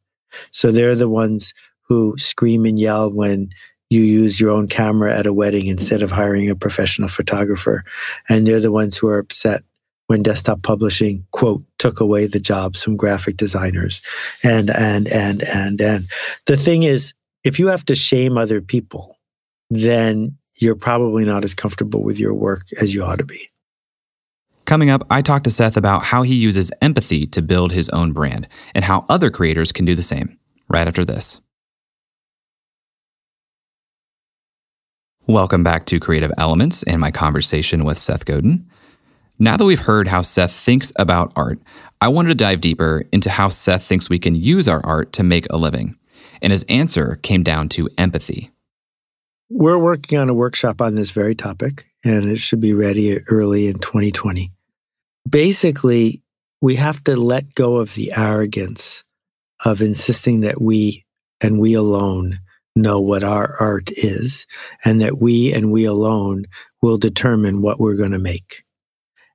So 0.51 0.71
they're 0.71 0.95
the 0.95 1.09
ones 1.09 1.55
who 1.83 2.17
scream 2.19 2.67
and 2.67 2.79
yell 2.79 3.11
when 3.11 3.51
you 3.89 4.03
use 4.03 4.39
your 4.39 4.51
own 4.51 4.69
camera 4.69 5.17
at 5.17 5.27
a 5.27 5.33
wedding 5.33 5.67
instead 5.67 6.03
of 6.03 6.11
hiring 6.11 6.51
a 6.51 6.55
professional 6.55 7.09
photographer. 7.09 7.85
And 8.29 8.47
they're 8.47 8.61
the 8.61 8.73
ones 8.73 8.99
who 8.99 9.09
are 9.09 9.19
upset 9.19 9.65
when 10.09 10.23
desktop 10.23 10.63
publishing, 10.63 11.27
quote, 11.31 11.63
took 11.79 12.01
away 12.01 12.27
the 12.27 12.41
jobs 12.41 12.83
from 12.83 12.97
graphic 12.97 13.37
designers. 13.37 14.03
And, 14.43 14.71
and, 14.71 15.09
and, 15.09 15.43
and, 15.45 15.81
and. 15.81 16.05
The 16.47 16.57
thing 16.57 16.83
is, 16.83 17.15
if 17.45 17.59
you 17.59 17.69
have 17.69 17.85
to 17.87 17.95
shame 17.95 18.37
other 18.37 18.61
people, 18.61 19.17
then 19.71 20.37
you're 20.61 20.75
probably 20.75 21.25
not 21.25 21.45
as 21.45 21.55
comfortable 21.55 22.03
with 22.03 22.19
your 22.19 22.35
work 22.35 22.63
as 22.81 22.95
you 22.95 23.05
ought 23.05 23.19
to 23.19 23.25
be. 23.25 23.51
Coming 24.69 24.91
up, 24.91 25.07
I 25.09 25.23
talk 25.23 25.45
to 25.45 25.51
Seth 25.51 25.79
about 25.79 26.03
how 26.03 26.25
he 26.25 26.35
uses 26.35 26.71
empathy 26.83 27.27
to 27.29 27.41
build 27.41 27.73
his 27.73 27.89
own 27.89 28.13
brand 28.13 28.47
and 28.75 28.85
how 28.85 29.07
other 29.09 29.31
creators 29.31 29.73
can 29.73 29.87
do 29.87 29.95
the 29.95 30.03
same, 30.03 30.39
right 30.69 30.87
after 30.87 31.07
this. 31.07 31.41
Welcome 35.27 35.65
back 35.65 35.87
to 35.87 35.99
Creative 35.99 36.31
Elements 36.37 36.83
and 36.83 37.01
my 37.01 37.11
conversation 37.11 37.83
with 37.87 37.97
Seth 37.97 38.27
Godin. 38.27 38.69
Now 39.39 39.57
that 39.57 39.65
we've 39.65 39.81
heard 39.81 40.09
how 40.09 40.21
Seth 40.21 40.53
thinks 40.53 40.93
about 40.97 41.33
art, 41.35 41.59
I 42.03 42.09
wanted 42.09 42.29
to 42.29 42.35
dive 42.35 42.61
deeper 42.61 43.07
into 43.11 43.31
how 43.31 43.49
Seth 43.49 43.85
thinks 43.85 44.11
we 44.11 44.19
can 44.19 44.35
use 44.35 44.69
our 44.69 44.85
art 44.85 45.15
to 45.15 45.23
make 45.23 45.47
a 45.49 45.57
living. 45.57 45.97
And 46.43 46.51
his 46.51 46.65
answer 46.65 47.19
came 47.23 47.43
down 47.43 47.71
to 47.71 47.89
empathy. 47.97 48.51
We're 49.49 49.79
working 49.79 50.19
on 50.19 50.29
a 50.29 50.35
workshop 50.35 50.83
on 50.83 50.95
this 50.95 51.11
very 51.11 51.35
topic, 51.35 51.87
and 52.05 52.27
it 52.27 52.37
should 52.37 52.61
be 52.61 52.75
ready 52.75 53.19
early 53.31 53.67
in 53.67 53.79
2020. 53.79 54.53
Basically, 55.29 56.23
we 56.61 56.77
have 56.77 57.03
to 57.05 57.17
let 57.17 57.55
go 57.55 57.77
of 57.77 57.95
the 57.95 58.13
arrogance 58.17 59.05
of 59.65 59.83
insisting 59.83 60.41
that 60.41 60.61
we 60.61 61.05
and 61.41 61.61
we 61.61 61.75
alone 61.75 62.39
know 62.77 63.01
what 63.01 63.25
our 63.25 63.57
art 63.61 63.91
is 63.91 64.47
and 64.85 65.01
that 65.01 65.21
we 65.21 65.53
and 65.53 65.73
we 65.73 65.85
alone 65.85 66.45
will 66.81 66.99
determine 66.99 67.61
what 67.61 67.81
we're 67.81 67.97
going 67.97 68.13
to 68.13 68.19
make. 68.19 68.63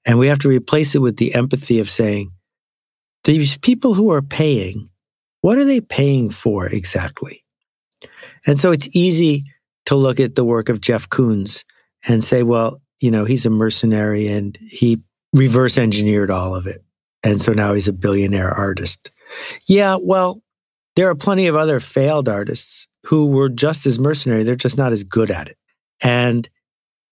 And 0.05 0.19
we 0.19 0.27
have 0.27 0.39
to 0.39 0.49
replace 0.49 0.95
it 0.95 0.99
with 0.99 1.17
the 1.17 1.33
empathy 1.35 1.79
of 1.79 1.89
saying, 1.89 2.31
these 3.23 3.57
people 3.57 3.93
who 3.93 4.11
are 4.11 4.21
paying, 4.21 4.89
what 5.41 5.57
are 5.57 5.65
they 5.65 5.81
paying 5.81 6.29
for 6.29 6.65
exactly? 6.65 7.43
And 8.45 8.59
so 8.59 8.71
it's 8.71 8.93
easy 8.95 9.45
to 9.85 9.95
look 9.95 10.19
at 10.19 10.35
the 10.35 10.45
work 10.45 10.69
of 10.69 10.81
Jeff 10.81 11.09
Koons 11.09 11.63
and 12.07 12.23
say, 12.23 12.43
well, 12.43 12.81
you 12.99 13.11
know, 13.11 13.25
he's 13.25 13.45
a 13.45 13.49
mercenary 13.49 14.27
and 14.27 14.57
he 14.61 15.01
reverse 15.33 15.77
engineered 15.77 16.31
all 16.31 16.55
of 16.55 16.67
it. 16.67 16.83
And 17.23 17.39
so 17.39 17.53
now 17.53 17.73
he's 17.73 17.87
a 17.87 17.93
billionaire 17.93 18.51
artist. 18.51 19.11
Yeah, 19.67 19.97
well, 19.99 20.41
there 20.95 21.09
are 21.09 21.15
plenty 21.15 21.47
of 21.47 21.55
other 21.55 21.79
failed 21.79 22.29
artists 22.29 22.87
who 23.05 23.25
were 23.25 23.49
just 23.49 23.85
as 23.85 23.99
mercenary. 23.99 24.43
They're 24.43 24.55
just 24.55 24.77
not 24.77 24.91
as 24.91 25.03
good 25.03 25.31
at 25.31 25.47
it. 25.47 25.57
And 26.03 26.47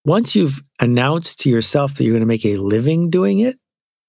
once 0.06 0.36
you've 0.36 0.62
announced 0.80 1.40
to 1.42 1.50
yourself 1.50 1.96
that 1.96 2.04
you're 2.04 2.14
going 2.14 2.22
to 2.22 2.28
make 2.28 2.46
a 2.46 2.58
living 2.58 3.10
doing 3.10 3.40
it, 3.40 3.58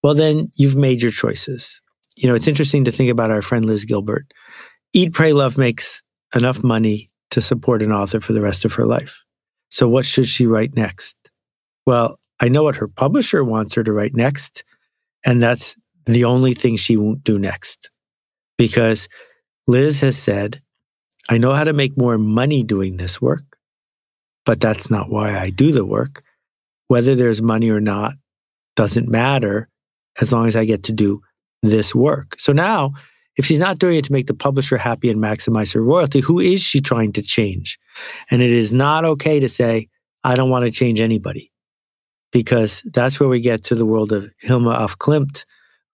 well, 0.03 0.15
then 0.15 0.51
you've 0.57 0.77
made 0.77 1.03
your 1.03 1.13
choices. 1.13 1.81
You 2.17 2.29
know, 2.29 2.35
it's 2.35 2.49
interesting 2.49 2.85
to 2.85 2.93
think 2.93 3.11
about 3.11 3.31
our 3.31 3.43
friend 3.43 3.65
Liz 3.65 3.85
Gilbert. 3.85 4.33
Eat, 4.93 5.13
Pray, 5.13 5.33
Love 5.33 5.57
makes 5.57 6.03
enough 6.35 6.63
money 6.63 7.11
to 7.31 7.41
support 7.41 7.83
an 7.83 7.93
author 7.93 8.21
for 8.21 8.33
the 8.33 8.43
rest 8.43 8.65
of 8.65 8.75
her 8.75 8.85
life. 8.85 9.25
So, 9.71 9.89
what 9.89 10.05
should 10.05 10.27
she 10.27 10.47
write 10.47 10.77
next? 10.77 11.17
Well, 11.87 12.19
I 12.43 12.49
know 12.49 12.65
what 12.65 12.77
her 12.77 12.89
publisher 12.89 13.45
wants 13.45 13.75
her 13.75 13.85
to 13.85 13.93
write 13.93 14.15
next. 14.15 14.65
And 15.25 15.43
that's 15.43 15.77
the 16.07 16.25
only 16.25 16.55
thing 16.55 16.77
she 16.77 16.97
won't 16.97 17.23
do 17.23 17.39
next. 17.39 17.89
Because 18.59 19.09
Liz 19.67 20.01
has 20.01 20.19
said, 20.19 20.61
I 21.31 21.39
know 21.39 21.55
how 21.55 21.65
to 21.65 21.73
make 21.73 21.97
more 21.97 22.19
money 22.19 22.65
doing 22.65 22.97
this 22.97 23.23
work, 23.23 23.45
but 24.45 24.61
that's 24.61 24.91
not 24.91 25.09
why 25.09 25.39
I 25.39 25.51
do 25.51 25.71
the 25.71 25.87
work. 25.87 26.25
Whether 26.89 27.15
there's 27.15 27.41
money 27.41 27.71
or 27.71 27.81
not 27.81 28.15
doesn't 28.75 29.09
matter 29.09 29.69
as 30.21 30.33
long 30.33 30.47
as 30.47 30.57
I 30.57 30.65
get 30.65 30.83
to 30.85 30.93
do 30.93 31.21
this 31.63 31.95
work. 31.95 32.35
So 32.39 32.53
now, 32.53 32.93
if 33.37 33.47
she's 33.47 33.61
not 33.61 33.79
doing 33.79 33.99
it 33.99 34.05
to 34.07 34.13
make 34.13 34.27
the 34.27 34.35
publisher 34.35 34.77
happy 34.77 35.09
and 35.09 35.23
maximize 35.23 35.73
her 35.75 35.83
royalty, 35.83 36.19
who 36.19 36.41
is 36.41 36.61
she 36.61 36.81
trying 36.81 37.13
to 37.13 37.23
change? 37.23 37.79
And 38.31 38.43
it 38.43 38.51
is 38.51 38.73
not 38.73 39.05
okay 39.05 39.39
to 39.39 39.49
say, 39.49 39.89
I 40.25 40.35
don't 40.35 40.51
want 40.51 40.65
to 40.65 40.73
change 40.73 41.01
anybody, 41.01 41.52
because 42.33 42.83
that's 42.93 43.21
where 43.21 43.29
we 43.29 43.41
get 43.41 43.63
to 43.65 43.75
the 43.75 43.87
world 43.87 44.13
of 44.13 44.33
Hilma 44.41 44.71
af 44.71 44.99
Klint, 44.99 45.45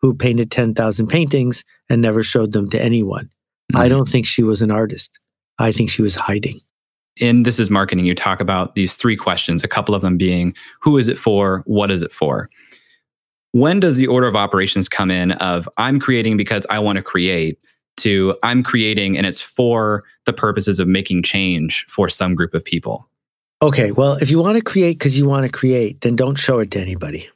who 0.00 0.14
painted 0.14 0.50
10,000 0.50 1.07
paintings 1.09 1.64
and 1.90 2.00
never 2.00 2.23
showed 2.23 2.52
them 2.52 2.68
to 2.71 2.80
anyone. 2.80 3.26
Mm-hmm. 3.73 3.78
I 3.78 3.88
don't 3.88 4.09
think 4.09 4.25
she 4.25 4.42
was 4.42 4.62
an 4.62 4.71
artist. 4.71 5.18
I 5.59 5.73
think 5.73 5.90
she 5.90 6.02
was 6.02 6.14
hiding. 6.14 6.61
In 7.16 7.42
This 7.42 7.59
is 7.59 7.68
Marketing, 7.68 8.04
you 8.04 8.14
talk 8.14 8.40
about 8.40 8.76
these 8.76 8.95
three 8.95 9.16
questions, 9.16 9.64
a 9.64 9.68
couple 9.68 9.95
of 9.95 10.02
them 10.02 10.16
being 10.16 10.54
who 10.80 10.97
is 10.97 11.09
it 11.09 11.18
for? 11.18 11.64
What 11.66 11.90
is 11.90 12.02
it 12.02 12.12
for? 12.12 12.49
When 13.52 13.80
does 13.80 13.97
the 13.97 14.07
order 14.07 14.28
of 14.28 14.37
operations 14.37 14.88
come 14.88 15.11
in 15.11 15.33
of 15.33 15.68
I'm 15.78 15.99
creating 15.99 16.37
because 16.37 16.64
I 16.71 16.78
want 16.78 16.97
to 16.97 17.02
create 17.02 17.59
to 17.99 18.37
I'm 18.45 18.62
creating 18.62 19.18
and 19.18 19.26
it's 19.26 19.40
for 19.40 20.04
the 20.26 20.33
purposes 20.33 20.78
of 20.78 20.87
making 20.87 21.25
change 21.25 21.85
for 21.88 22.09
some 22.09 22.37
group 22.37 22.54
of 22.54 22.64
people? 22.64 23.09
Okay, 23.61 23.91
well, 23.91 24.15
if 24.15 24.31
you 24.31 24.38
want 24.38 24.57
to 24.57 24.62
create 24.62 24.99
because 24.99 25.19
you 25.19 25.29
want 25.29 25.45
to 25.45 25.50
create, 25.50 26.00
then 26.03 26.15
don't 26.15 26.38
show 26.38 26.61
it 26.61 26.71
to 26.73 26.81
anybody. 26.81 27.29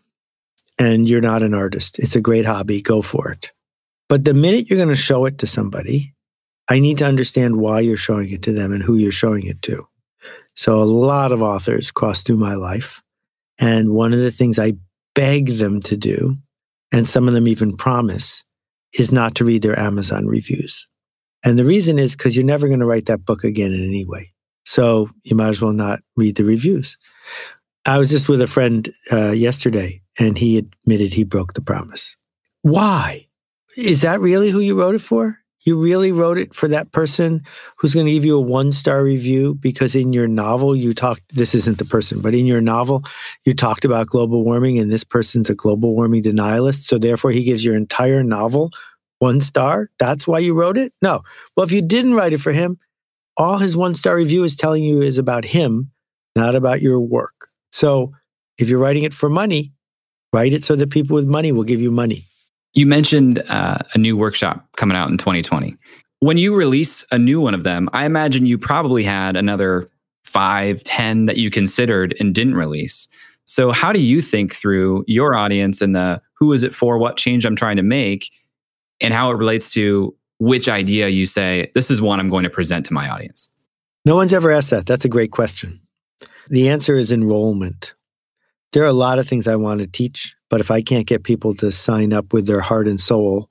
And 0.79 1.09
you're 1.09 1.21
not 1.21 1.43
an 1.43 1.52
artist. 1.52 1.99
It's 1.99 2.14
a 2.14 2.21
great 2.21 2.45
hobby. 2.45 2.81
Go 2.81 3.02
for 3.02 3.33
it. 3.33 3.50
But 4.09 4.25
the 4.25 4.35
minute 4.35 4.71
you're 4.71 4.79
going 4.79 4.88
to 4.88 4.95
show 4.97 5.25
it 5.25 5.38
to 5.38 5.47
somebody, 5.47 6.14
I 6.69 6.79
need 6.79 6.99
to 6.99 7.07
understand 7.07 7.57
why 7.57 7.81
you're 7.81 7.97
showing 7.97 8.31
it 8.31 8.43
to 8.43 8.52
them 8.52 8.73
and 8.73 8.83
who 8.85 8.97
you're 8.97 9.11
showing 9.11 9.47
it 9.47 9.62
to. 9.62 9.87
So 10.55 10.79
a 10.79 10.85
lot 10.85 11.33
of 11.33 11.43
authors 11.43 11.91
cross 11.91 12.23
through 12.23 12.37
my 12.37 12.55
life. 12.55 13.02
And 13.59 13.91
one 13.91 14.12
of 14.12 14.21
the 14.21 14.31
things 14.31 14.59
I 14.59 14.75
beg 15.14 15.49
them 15.49 15.81
to 15.83 15.97
do, 15.97 16.37
and 16.93 17.07
some 17.09 17.26
of 17.26 17.35
them 17.35 17.49
even 17.49 17.76
promise, 17.76 18.45
is 18.95 19.11
not 19.11 19.35
to 19.37 19.45
read 19.45 19.62
their 19.62 19.79
Amazon 19.79 20.26
reviews. 20.26 20.87
And 21.45 21.59
the 21.59 21.64
reason 21.64 21.99
is 21.99 22.14
because 22.14 22.37
you're 22.37 22.45
never 22.45 22.69
going 22.69 22.81
to 22.81 22.87
write 22.87 23.07
that 23.07 23.25
book 23.25 23.43
again 23.43 23.73
in 23.73 23.85
any 23.85 24.05
way. 24.05 24.33
So 24.64 25.11
you 25.23 25.37
might 25.37 25.49
as 25.49 25.62
well 25.62 25.73
not 25.73 26.00
read 26.16 26.37
the 26.37 26.45
reviews. 26.45 26.99
I 27.85 27.99
was 27.99 28.11
just 28.11 28.28
with 28.28 28.40
a 28.40 28.47
friend 28.47 28.88
uh, 29.11 29.33
yesterday, 29.33 30.02
and 30.19 30.38
he 30.38 30.59
admitted 30.59 31.14
he 31.14 31.25
broke 31.25 31.54
the 31.54 31.62
promise. 31.62 32.16
Why? 32.62 33.26
Is 33.76 34.02
that 34.02 34.21
really 34.21 34.50
who 34.50 34.61
you 34.61 34.78
wrote 34.78 34.95
it 34.95 35.00
for? 35.00 35.38
You 35.64 35.81
really 35.81 36.11
wrote 36.11 36.38
it 36.38 36.54
for 36.54 36.69
that 36.69 36.92
person 36.92 37.42
who's 37.78 37.95
going 37.95 38.07
to 38.07 38.12
give 38.12 38.25
you 38.25 38.37
a 38.37 38.40
one 38.40 38.73
star 38.73 39.04
review 39.04 39.54
because 39.54 39.95
in 39.95 40.12
your 40.12 40.26
novel 40.26 40.75
you 40.75 40.92
talked, 40.92 41.23
this 41.35 41.54
isn't 41.54 41.78
the 41.78 41.85
person, 41.85 42.21
but 42.21 42.35
in 42.35 42.47
your 42.47 42.61
novel 42.61 43.04
you 43.45 43.54
talked 43.54 43.85
about 43.85 44.09
global 44.09 44.45
warming 44.45 44.78
and 44.78 44.92
this 44.92 45.04
person's 45.04 45.49
a 45.49 45.54
global 45.54 45.95
warming 45.95 46.23
denialist. 46.23 46.83
So 46.83 46.99
therefore 46.99 47.31
he 47.31 47.45
gives 47.45 47.64
your 47.64 47.76
entire 47.76 48.25
novel 48.25 48.71
one 49.21 49.40
star. 49.40 49.88
That's 50.00 50.26
why 50.26 50.40
you 50.40 50.52
wrote 50.52 50.76
it? 50.76 50.92
No. 51.00 51.23
Well, 51.57 51.64
if 51.64 51.71
you 51.71 51.81
didn't 51.81 52.14
write 52.14 52.33
it 52.33 52.40
for 52.40 52.52
him, 52.52 52.78
all 53.37 53.59
his 53.59 53.77
one 53.77 53.95
star 53.95 54.17
review 54.17 54.45
is 54.45 54.57
telling 54.57 54.85
you 54.85 55.03
is 55.03 55.19
about 55.19 55.45
him, 55.45 55.91
not 56.37 56.55
about 56.55 56.81
your 56.83 57.01
work. 57.01 57.49
So 57.71 58.12
if 58.59 58.69
you're 58.69 58.79
writing 58.79 59.05
it 59.05 59.15
for 59.15 59.29
money, 59.29 59.73
write 60.33 60.53
it 60.53 60.65
so 60.65 60.77
that 60.77 60.91
people 60.91 61.15
with 61.15 61.27
money 61.27 61.53
will 61.53 61.65
give 61.65 61.81
you 61.81 61.91
money. 61.91 62.25
You 62.75 62.87
mentioned 62.87 63.43
uh, 63.49 63.79
a 63.95 63.99
new 63.99 64.17
workshop 64.17 64.67
coming 64.77 64.97
out 64.97 65.11
in 65.11 65.19
2020. 65.19 65.77
When 66.21 66.39
you 66.39 66.55
release 66.55 67.05
a 67.11 67.19
new 67.19 67.41
one 67.41 67.55
of 67.55 67.65
them, 67.65 67.89
I 67.93 68.07
imagine 68.07 68.47
you 68.47 68.57
probably 68.57 69.03
had 69.05 69.37
another 69.37 69.89
five, 70.25 70.83
ten 70.85 71.27
that 71.27 71.37
you 71.37 71.51
considered 71.51 72.15
and 72.21 72.35
didn't 72.35 72.55
release. 72.55 73.09
So, 73.45 73.73
how 73.73 73.93
do 73.93 74.01
you 74.01 74.23
think 74.23 74.55
through 74.55 75.05
your 75.07 75.35
audience 75.35 75.83
and 75.83 75.95
the 75.95 76.21
who 76.35 76.53
is 76.53 76.62
it 76.62 76.73
for, 76.73 76.97
what 76.97 77.17
change 77.17 77.45
I'm 77.45 77.57
trying 77.57 77.77
to 77.77 77.83
make, 77.83 78.31
and 79.01 79.12
how 79.12 79.31
it 79.31 79.37
relates 79.37 79.73
to 79.75 80.15
which 80.43 80.69
idea 80.69 81.07
you 81.07 81.25
say, 81.25 81.71
this 81.73 81.89
is 81.89 82.03
one 82.03 82.19
I'm 82.19 82.29
going 82.29 82.43
to 82.43 82.51
present 82.51 82.85
to 82.87 82.93
my 82.93 83.09
audience? 83.09 83.49
No 84.05 84.17
one's 84.17 84.33
ever 84.33 84.51
asked 84.51 84.71
that. 84.71 84.87
That's 84.87 85.05
a 85.05 85.09
great 85.09 85.31
question. 85.31 85.81
The 86.49 86.69
answer 86.69 86.97
is 86.97 87.13
enrollment. 87.13 87.95
There 88.73 88.83
are 88.83 88.87
a 88.87 88.93
lot 88.93 89.21
of 89.21 89.29
things 89.29 89.47
I 89.47 89.55
want 89.55 89.81
to 89.81 89.87
teach, 89.87 90.35
but 90.51 90.61
if 90.61 90.69
I 90.69 90.83
can't 90.83 91.07
get 91.07 91.23
people 91.23 91.55
to 91.55 91.71
sign 91.71 92.13
up 92.13 92.33
with 92.33 92.49
their 92.49 92.61
heart 92.61 92.89
and 92.89 93.01
soul, 93.01 93.49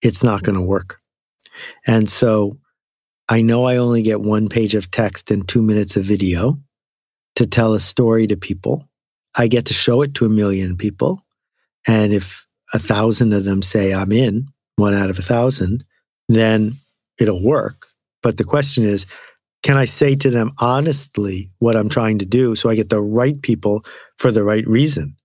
it's 0.00 0.22
not 0.22 0.44
going 0.44 0.54
to 0.54 0.62
work. 0.62 1.00
And 1.88 2.08
so 2.08 2.56
I 3.28 3.42
know 3.42 3.64
I 3.64 3.76
only 3.76 4.02
get 4.02 4.20
one 4.20 4.48
page 4.48 4.76
of 4.76 4.92
text 4.92 5.32
and 5.32 5.48
two 5.48 5.60
minutes 5.60 5.96
of 5.96 6.04
video 6.04 6.56
to 7.34 7.46
tell 7.46 7.74
a 7.74 7.80
story 7.80 8.28
to 8.28 8.36
people. 8.36 8.88
I 9.36 9.48
get 9.48 9.66
to 9.66 9.74
show 9.74 10.02
it 10.02 10.14
to 10.14 10.26
a 10.26 10.28
million 10.30 10.76
people. 10.76 11.26
And 11.88 12.12
if 12.12 12.46
a 12.72 12.78
thousand 12.78 13.32
of 13.32 13.42
them 13.42 13.60
say 13.60 13.92
I'm 13.92 14.12
in, 14.12 14.46
one 14.76 14.94
out 14.94 15.10
of 15.10 15.18
a 15.18 15.22
thousand, 15.22 15.84
then 16.28 16.74
it'll 17.18 17.42
work. 17.42 17.86
But 18.22 18.36
the 18.36 18.44
question 18.44 18.84
is, 18.84 19.06
can 19.62 19.76
I 19.76 19.86
say 19.86 20.14
to 20.16 20.30
them 20.30 20.52
honestly 20.60 21.50
what 21.58 21.76
I'm 21.76 21.88
trying 21.88 22.18
to 22.18 22.26
do 22.26 22.54
so 22.54 22.70
I 22.70 22.76
get 22.76 22.90
the 22.90 23.00
right 23.00 23.40
people 23.42 23.84
for 24.18 24.30
the 24.30 24.44
right 24.44 24.66
reason? 24.66 25.16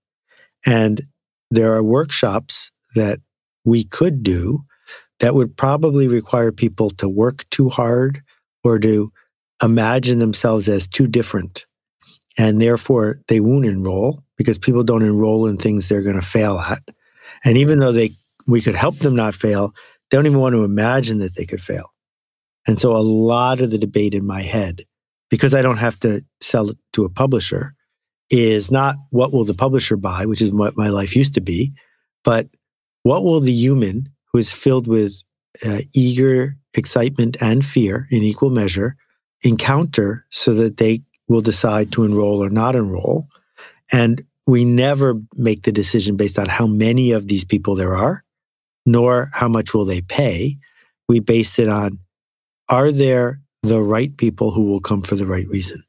And 0.66 1.02
there 1.50 1.72
are 1.74 1.82
workshops 1.82 2.70
that 2.94 3.20
we 3.64 3.84
could 3.84 4.22
do 4.22 4.64
that 5.20 5.34
would 5.34 5.56
probably 5.56 6.08
require 6.08 6.50
people 6.50 6.90
to 6.90 7.08
work 7.08 7.48
too 7.50 7.68
hard 7.68 8.22
or 8.64 8.78
to 8.80 9.12
imagine 9.62 10.18
themselves 10.18 10.68
as 10.68 10.86
too 10.88 11.06
different. 11.06 11.66
And 12.36 12.60
therefore, 12.60 13.20
they 13.28 13.38
won't 13.38 13.66
enroll 13.66 14.22
because 14.36 14.58
people 14.58 14.82
don't 14.82 15.02
enroll 15.02 15.46
in 15.46 15.56
things 15.56 15.88
they're 15.88 16.02
going 16.02 16.16
to 16.16 16.22
fail 16.22 16.58
at. 16.58 16.82
And 17.44 17.56
even 17.56 17.78
though 17.78 17.92
they 17.92 18.10
we 18.46 18.60
could 18.60 18.74
help 18.74 18.96
them 18.96 19.16
not 19.16 19.34
fail, 19.34 19.72
they 20.10 20.16
don't 20.16 20.26
even 20.26 20.38
want 20.40 20.54
to 20.54 20.64
imagine 20.64 21.18
that 21.18 21.36
they 21.36 21.46
could 21.46 21.62
fail. 21.62 21.92
And 22.66 22.78
so 22.80 22.94
a 22.94 22.98
lot 22.98 23.60
of 23.60 23.70
the 23.70 23.78
debate 23.78 24.14
in 24.14 24.26
my 24.26 24.42
head, 24.42 24.84
because 25.30 25.54
I 25.54 25.62
don't 25.62 25.78
have 25.78 25.98
to 26.00 26.24
sell 26.40 26.70
it 26.70 26.78
to 26.94 27.04
a 27.04 27.10
publisher, 27.10 27.74
is 28.30 28.70
not 28.70 28.96
what 29.10 29.32
will 29.32 29.44
the 29.44 29.54
publisher 29.54 29.96
buy, 29.96 30.26
which 30.26 30.40
is 30.40 30.50
what 30.50 30.76
my 30.76 30.88
life 30.88 31.14
used 31.14 31.34
to 31.34 31.40
be, 31.40 31.72
but 32.24 32.48
what 33.02 33.22
will 33.22 33.40
the 33.40 33.52
human 33.52 34.08
who 34.32 34.38
is 34.38 34.52
filled 34.52 34.86
with 34.86 35.22
uh, 35.64 35.80
eager 35.92 36.56
excitement 36.74 37.36
and 37.40 37.64
fear 37.64 38.08
in 38.10 38.22
equal 38.22 38.50
measure 38.50 38.96
encounter 39.42 40.24
so 40.30 40.54
that 40.54 40.78
they 40.78 41.02
will 41.28 41.40
decide 41.40 41.92
to 41.92 42.04
enroll 42.04 42.42
or 42.42 42.50
not 42.50 42.74
enroll. 42.74 43.28
And 43.92 44.24
we 44.46 44.64
never 44.64 45.20
make 45.34 45.62
the 45.62 45.72
decision 45.72 46.16
based 46.16 46.38
on 46.38 46.48
how 46.48 46.66
many 46.66 47.12
of 47.12 47.28
these 47.28 47.44
people 47.44 47.74
there 47.74 47.94
are, 47.94 48.23
nor 48.86 49.30
how 49.32 49.48
much 49.48 49.74
will 49.74 49.84
they 49.84 50.02
pay. 50.02 50.56
We 51.08 51.20
base 51.20 51.58
it 51.58 51.68
on 51.68 51.98
are 52.68 52.90
there 52.90 53.40
the 53.62 53.82
right 53.82 54.16
people 54.16 54.50
who 54.50 54.62
will 54.64 54.80
come 54.80 55.02
for 55.02 55.14
the 55.14 55.26
right 55.26 55.46
reason? 55.48 55.84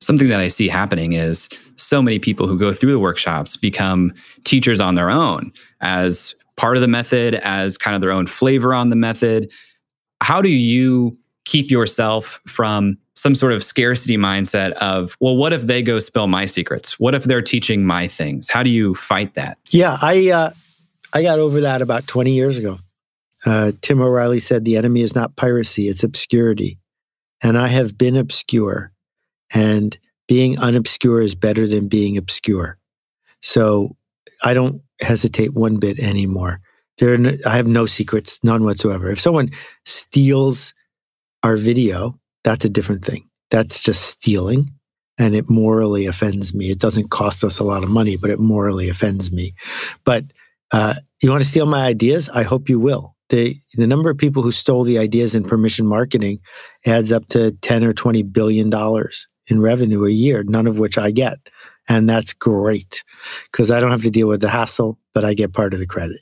Something 0.00 0.28
that 0.28 0.40
I 0.40 0.48
see 0.48 0.68
happening 0.68 1.12
is 1.12 1.48
so 1.76 2.00
many 2.00 2.18
people 2.18 2.46
who 2.46 2.58
go 2.58 2.72
through 2.72 2.92
the 2.92 2.98
workshops 2.98 3.56
become 3.56 4.12
teachers 4.44 4.80
on 4.80 4.94
their 4.94 5.10
own 5.10 5.52
as 5.80 6.34
part 6.56 6.76
of 6.76 6.82
the 6.82 6.88
method, 6.88 7.34
as 7.34 7.76
kind 7.76 7.94
of 7.94 8.00
their 8.00 8.12
own 8.12 8.26
flavor 8.26 8.72
on 8.72 8.88
the 8.88 8.96
method. 8.96 9.52
How 10.20 10.40
do 10.40 10.48
you 10.48 11.16
keep 11.44 11.70
yourself 11.70 12.40
from 12.46 12.96
some 13.14 13.34
sort 13.34 13.52
of 13.52 13.62
scarcity 13.62 14.16
mindset 14.16 14.72
of, 14.72 15.16
well, 15.20 15.36
what 15.36 15.52
if 15.52 15.62
they 15.62 15.82
go 15.82 15.98
spill 15.98 16.26
my 16.26 16.46
secrets? 16.46 16.98
What 16.98 17.14
if 17.14 17.24
they're 17.24 17.42
teaching 17.42 17.84
my 17.84 18.06
things? 18.06 18.48
How 18.48 18.62
do 18.62 18.70
you 18.70 18.94
fight 18.94 19.34
that? 19.34 19.58
Yeah, 19.70 19.96
I 20.00 20.30
uh, 20.30 20.50
I 21.12 21.22
got 21.22 21.38
over 21.38 21.62
that 21.62 21.82
about 21.82 22.06
20 22.06 22.32
years 22.32 22.58
ago. 22.58 22.78
Uh, 23.44 23.72
Tim 23.80 24.00
O'Reilly 24.00 24.40
said, 24.40 24.64
The 24.64 24.76
enemy 24.76 25.00
is 25.00 25.14
not 25.14 25.36
piracy, 25.36 25.88
it's 25.88 26.04
obscurity. 26.04 26.78
And 27.42 27.56
I 27.58 27.68
have 27.68 27.96
been 27.96 28.16
obscure, 28.16 28.92
and 29.52 29.98
being 30.28 30.56
unobscure 30.56 31.24
is 31.24 31.34
better 31.34 31.66
than 31.66 31.88
being 31.88 32.16
obscure. 32.16 32.78
So 33.40 33.96
I 34.44 34.54
don't 34.54 34.82
hesitate 35.00 35.54
one 35.54 35.78
bit 35.78 35.98
anymore. 35.98 36.60
There, 36.98 37.16
no, 37.16 37.32
I 37.46 37.56
have 37.56 37.66
no 37.66 37.86
secrets, 37.86 38.44
none 38.44 38.62
whatsoever. 38.62 39.08
If 39.08 39.20
someone 39.20 39.50
steals 39.86 40.74
our 41.42 41.56
video, 41.56 42.18
that's 42.44 42.66
a 42.66 42.70
different 42.70 43.04
thing. 43.04 43.28
That's 43.50 43.80
just 43.80 44.02
stealing, 44.02 44.70
and 45.18 45.34
it 45.34 45.48
morally 45.48 46.06
offends 46.06 46.54
me. 46.54 46.70
It 46.70 46.78
doesn't 46.78 47.10
cost 47.10 47.42
us 47.42 47.58
a 47.58 47.64
lot 47.64 47.82
of 47.82 47.90
money, 47.90 48.18
but 48.18 48.30
it 48.30 48.38
morally 48.38 48.90
offends 48.90 49.32
me. 49.32 49.54
But 50.04 50.24
uh, 50.72 50.94
you 51.22 51.30
want 51.30 51.42
to 51.42 51.48
steal 51.48 51.66
my 51.66 51.84
ideas? 51.84 52.28
I 52.28 52.42
hope 52.42 52.68
you 52.68 52.78
will. 52.78 53.16
The 53.28 53.56
the 53.74 53.86
number 53.86 54.10
of 54.10 54.18
people 54.18 54.42
who 54.42 54.52
stole 54.52 54.84
the 54.84 54.98
ideas 54.98 55.34
in 55.34 55.44
permission 55.44 55.86
marketing 55.86 56.40
adds 56.84 57.12
up 57.12 57.26
to 57.28 57.52
10 57.52 57.84
or 57.84 57.92
20 57.92 58.22
billion 58.24 58.70
dollars 58.70 59.28
in 59.46 59.60
revenue 59.60 60.04
a 60.04 60.10
year 60.10 60.42
none 60.42 60.66
of 60.66 60.78
which 60.78 60.98
i 60.98 61.10
get. 61.10 61.38
And 61.88 62.08
that's 62.08 62.32
great 62.34 63.04
because 63.50 63.70
i 63.70 63.78
don't 63.78 63.92
have 63.92 64.02
to 64.02 64.10
deal 64.10 64.26
with 64.26 64.40
the 64.40 64.48
hassle 64.48 64.98
but 65.14 65.24
i 65.24 65.34
get 65.34 65.52
part 65.52 65.74
of 65.74 65.80
the 65.80 65.86
credit. 65.86 66.20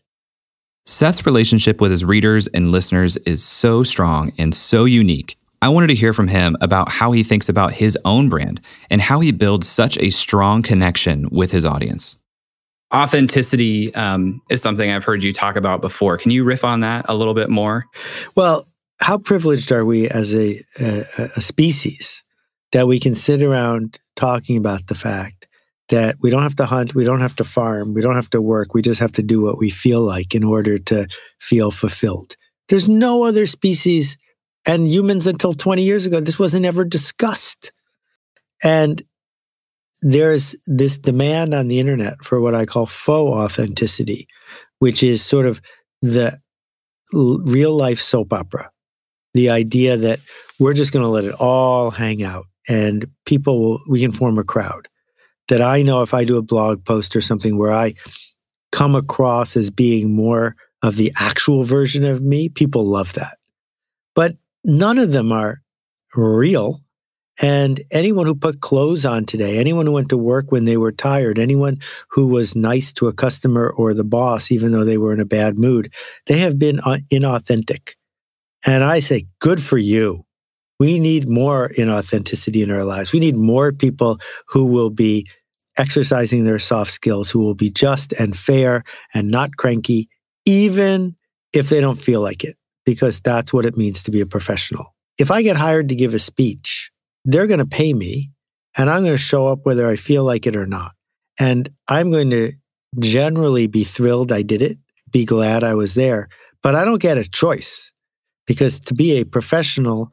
Seth's 0.84 1.24
relationship 1.24 1.80
with 1.80 1.90
his 1.90 2.04
readers 2.04 2.46
and 2.48 2.72
listeners 2.72 3.16
is 3.18 3.42
so 3.42 3.82
strong 3.82 4.32
and 4.38 4.54
so 4.54 4.84
unique. 4.84 5.37
I 5.61 5.70
wanted 5.70 5.88
to 5.88 5.94
hear 5.94 6.12
from 6.12 6.28
him 6.28 6.56
about 6.61 6.88
how 6.88 7.12
he 7.12 7.22
thinks 7.22 7.48
about 7.48 7.72
his 7.72 7.98
own 8.04 8.28
brand 8.28 8.61
and 8.90 9.00
how 9.00 9.20
he 9.20 9.32
builds 9.32 9.66
such 9.66 9.98
a 9.98 10.11
strong 10.11 10.62
connection 10.62 11.28
with 11.30 11.52
his 11.52 11.66
audience 11.66 12.17
authenticity 12.94 13.94
um, 13.94 14.40
is 14.51 14.62
something 14.62 14.90
I've 14.90 15.05
heard 15.05 15.22
you 15.22 15.33
talk 15.33 15.57
about 15.57 15.81
before. 15.81 16.16
Can 16.18 16.31
you 16.31 16.44
riff 16.44 16.64
on 16.64 16.81
that 16.81 17.05
a 17.09 17.14
little 17.14 17.35
bit 17.35 17.51
more? 17.51 17.85
Well, 18.35 18.66
how 19.01 19.18
privileged 19.18 19.70
are 19.72 19.85
we 19.85 20.09
as 20.09 20.35
a, 20.35 20.61
a, 20.81 21.31
a 21.37 21.40
species 21.40 22.22
that 22.72 22.87
we 22.87 22.98
can 22.98 23.14
sit 23.14 23.42
around 23.42 23.98
talking 24.16 24.57
about 24.57 24.87
the 24.87 24.94
fact 24.94 25.46
that 25.88 26.16
we 26.20 26.31
don't 26.31 26.42
have 26.42 26.57
to 26.57 26.66
hunt, 26.66 26.94
we 26.94 27.05
don't 27.05 27.20
have 27.20 27.37
to 27.37 27.44
farm, 27.44 27.94
we 27.94 28.03
don't 28.03 28.16
have 28.16 28.29
to 28.31 28.42
work, 28.42 28.74
we 28.74 28.83
just 28.83 29.01
have 29.01 29.12
to 29.12 29.22
do 29.22 29.40
what 29.40 29.59
we 29.59 29.70
feel 29.70 30.03
like 30.03 30.35
in 30.35 30.44
order 30.44 30.79
to 30.79 31.07
feel 31.40 31.70
fulfilled. 31.70 32.37
There's 32.68 32.88
no 32.88 33.24
other 33.24 33.46
species 33.46 34.18
and 34.66 34.87
humans 34.87 35.27
until 35.27 35.55
20 35.55 35.83
years 35.83 36.05
ago, 36.05 36.20
this 36.20 36.38
wasn't 36.38 36.66
ever 36.66 36.85
discussed. 36.85 37.72
And 38.62 39.03
there's 40.02 40.54
this 40.66 40.98
demand 40.98 41.54
on 41.54 41.68
the 41.68 41.78
internet 41.78 42.24
for 42.24 42.40
what 42.40 42.54
I 42.54 42.66
call 42.66 42.87
faux 42.87 43.32
authenticity, 43.37 44.28
which 44.78 45.02
is 45.02 45.22
sort 45.22 45.46
of 45.46 45.61
the 46.02 46.38
real 47.12 47.76
life 47.76 48.00
soap 48.00 48.32
opera. 48.32 48.70
The 49.34 49.50
idea 49.50 49.96
that 49.96 50.20
we're 50.58 50.74
just 50.74 50.92
going 50.92 51.04
to 51.04 51.11
let 51.11 51.24
it 51.24 51.34
all 51.34 51.90
hang 51.90 52.22
out 52.22 52.46
and 52.68 53.06
people 53.24 53.61
will, 53.61 53.80
we 53.88 54.00
can 54.00 54.12
form 54.12 54.38
a 54.38 54.44
crowd. 54.44 54.88
That 55.48 55.62
I 55.62 55.82
know 55.82 56.02
if 56.02 56.12
I 56.12 56.24
do 56.24 56.37
a 56.37 56.42
blog 56.42 56.84
post 56.84 57.16
or 57.16 57.22
something 57.22 57.56
where 57.56 57.72
I 57.72 57.94
come 58.70 58.94
across 58.94 59.56
as 59.56 59.70
being 59.70 60.14
more 60.14 60.54
of 60.82 60.96
the 60.96 61.12
actual 61.18 61.64
version 61.64 62.04
of 62.04 62.22
me, 62.22 62.50
people 62.50 62.84
love 62.84 63.14
that. 63.14 63.38
But 64.14 64.37
none 64.64 64.98
of 64.98 65.12
them 65.12 65.32
are 65.32 65.62
real. 66.14 66.82
And 67.40 67.81
anyone 67.92 68.27
who 68.27 68.35
put 68.35 68.61
clothes 68.61 69.07
on 69.07 69.24
today, 69.24 69.59
anyone 69.59 69.87
who 69.87 69.92
went 69.92 70.09
to 70.09 70.16
work 70.16 70.51
when 70.51 70.64
they 70.64 70.77
were 70.77 70.90
tired, 70.90 71.38
anyone 71.38 71.79
who 72.11 72.27
was 72.27 72.57
nice 72.57 72.92
to 72.94 73.07
a 73.07 73.12
customer 73.12 73.70
or 73.70 73.94
the 73.94 74.05
boss, 74.05 74.51
even 74.51 74.72
though 74.72 74.85
they 74.85 74.98
were 74.98 75.12
in 75.12 75.20
a 75.20 75.24
bad 75.24 75.57
mood, 75.57 75.92
they 76.27 76.38
have 76.38 76.59
been 76.59 76.81
uh, 76.81 76.98
inauthentic. 77.12 77.94
And 78.66 78.83
I 78.83 78.98
say, 79.01 79.27
good 79.38 79.62
for 79.62 79.79
you. 79.79 80.24
We 80.81 80.98
need 80.98 81.29
more 81.29 81.70
inauthenticity 81.77 82.62
in 82.62 82.70
our 82.70 82.85
lives. 82.85 83.12
We 83.12 83.20
need 83.20 83.37
more 83.37 83.72
people 83.72 84.18
who 84.48 84.64
will 84.64 84.90
be 84.90 85.29
exercising 85.77 86.44
their 86.44 86.59
soft 86.59 86.90
skills, 86.90 87.31
who 87.31 87.40
will 87.40 87.55
be 87.55 87.70
just 87.70 88.12
and 88.12 88.37
fair 88.37 88.83
and 89.14 89.29
not 89.29 89.57
cranky, 89.57 90.09
even 90.44 91.16
if 91.53 91.68
they 91.68 91.81
don't 91.81 91.98
feel 92.01 92.20
like 92.20 92.42
it, 92.42 92.57
because 92.85 93.20
that's 93.20 93.53
what 93.53 93.64
it 93.64 93.77
means 93.77 94.03
to 94.03 94.11
be 94.11 94.20
a 94.20 94.27
professional. 94.27 94.94
If 95.18 95.31
I 95.31 95.42
get 95.42 95.57
hired 95.57 95.88
to 95.88 95.94
give 95.94 96.14
a 96.14 96.18
speech, 96.18 96.90
they're 97.28 97.46
going 97.46 97.58
to 97.58 97.66
pay 97.66 97.92
me 97.92 98.30
and 98.78 98.88
I'm 98.88 99.02
going 99.02 99.12
to 99.12 99.22
show 99.22 99.48
up 99.48 99.60
whether 99.64 99.86
I 99.86 99.96
feel 99.96 100.24
like 100.24 100.46
it 100.46 100.56
or 100.56 100.66
not. 100.66 100.92
And 101.38 101.68
I'm 101.86 102.10
going 102.10 102.30
to 102.30 102.52
generally 102.98 103.66
be 103.66 103.84
thrilled 103.84 104.32
I 104.32 104.40
did 104.40 104.62
it, 104.62 104.78
be 105.12 105.26
glad 105.26 105.62
I 105.62 105.74
was 105.74 105.94
there, 105.94 106.30
but 106.62 106.74
I 106.74 106.86
don't 106.86 107.02
get 107.02 107.18
a 107.18 107.28
choice 107.28 107.92
because 108.46 108.80
to 108.80 108.94
be 108.94 109.20
a 109.20 109.24
professional 109.24 110.10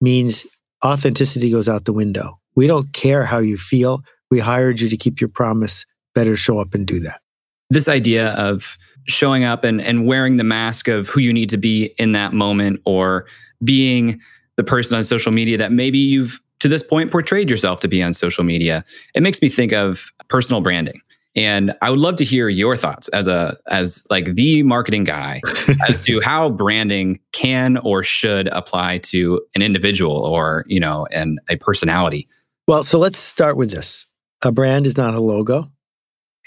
means 0.00 0.46
authenticity 0.84 1.50
goes 1.50 1.68
out 1.68 1.86
the 1.86 1.92
window. 1.92 2.38
We 2.54 2.68
don't 2.68 2.92
care 2.92 3.24
how 3.24 3.38
you 3.38 3.58
feel. 3.58 4.02
We 4.30 4.38
hired 4.38 4.80
you 4.80 4.88
to 4.88 4.96
keep 4.96 5.20
your 5.20 5.30
promise. 5.30 5.84
Better 6.14 6.36
show 6.36 6.60
up 6.60 6.72
and 6.72 6.86
do 6.86 7.00
that. 7.00 7.20
This 7.68 7.88
idea 7.88 8.32
of 8.34 8.76
showing 9.08 9.42
up 9.42 9.64
and, 9.64 9.82
and 9.82 10.06
wearing 10.06 10.36
the 10.36 10.44
mask 10.44 10.86
of 10.86 11.08
who 11.08 11.20
you 11.20 11.32
need 11.32 11.50
to 11.50 11.56
be 11.56 11.92
in 11.98 12.12
that 12.12 12.32
moment 12.32 12.80
or 12.84 13.26
being 13.64 14.20
the 14.56 14.64
person 14.64 14.96
on 14.96 15.02
social 15.02 15.32
media 15.32 15.58
that 15.58 15.72
maybe 15.72 15.98
you've 15.98 16.40
to 16.60 16.68
this 16.68 16.82
point 16.82 17.10
portrayed 17.10 17.50
yourself 17.50 17.80
to 17.80 17.88
be 17.88 18.02
on 18.02 18.14
social 18.14 18.44
media. 18.44 18.84
It 19.14 19.22
makes 19.22 19.42
me 19.42 19.48
think 19.48 19.72
of 19.72 20.12
personal 20.28 20.60
branding. 20.60 21.00
And 21.36 21.74
I 21.82 21.90
would 21.90 21.98
love 21.98 22.16
to 22.16 22.24
hear 22.24 22.48
your 22.48 22.76
thoughts 22.76 23.08
as 23.08 23.26
a 23.26 23.56
as 23.66 24.04
like 24.08 24.34
the 24.36 24.62
marketing 24.62 25.04
guy 25.04 25.40
as 25.88 26.04
to 26.04 26.20
how 26.20 26.50
branding 26.50 27.18
can 27.32 27.76
or 27.78 28.04
should 28.04 28.46
apply 28.48 28.98
to 28.98 29.42
an 29.54 29.62
individual 29.62 30.16
or, 30.16 30.64
you 30.68 30.78
know, 30.78 31.06
and 31.10 31.40
a 31.48 31.56
personality. 31.56 32.28
Well, 32.68 32.84
so 32.84 32.98
let's 32.98 33.18
start 33.18 33.56
with 33.56 33.70
this. 33.70 34.06
A 34.44 34.52
brand 34.52 34.86
is 34.86 34.96
not 34.96 35.14
a 35.14 35.20
logo. 35.20 35.70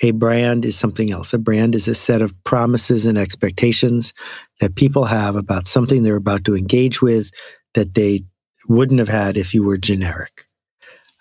A 0.03 0.11
brand 0.11 0.63
is 0.63 0.77
something 0.77 1.11
else. 1.11 1.33
A 1.33 1.39
brand 1.39 1.75
is 1.75 1.87
a 1.87 1.95
set 1.95 2.21
of 2.21 2.33
promises 2.43 3.05
and 3.05 3.17
expectations 3.17 4.13
that 4.61 4.75
people 4.75 5.05
have 5.05 5.35
about 5.35 5.67
something 5.67 6.03
they're 6.03 6.15
about 6.15 6.45
to 6.45 6.55
engage 6.55 7.01
with 7.01 7.31
that 7.73 7.95
they 7.95 8.23
wouldn't 8.67 8.99
have 8.99 9.07
had 9.07 9.37
if 9.37 9.53
you 9.53 9.63
were 9.63 9.77
generic. 9.77 10.43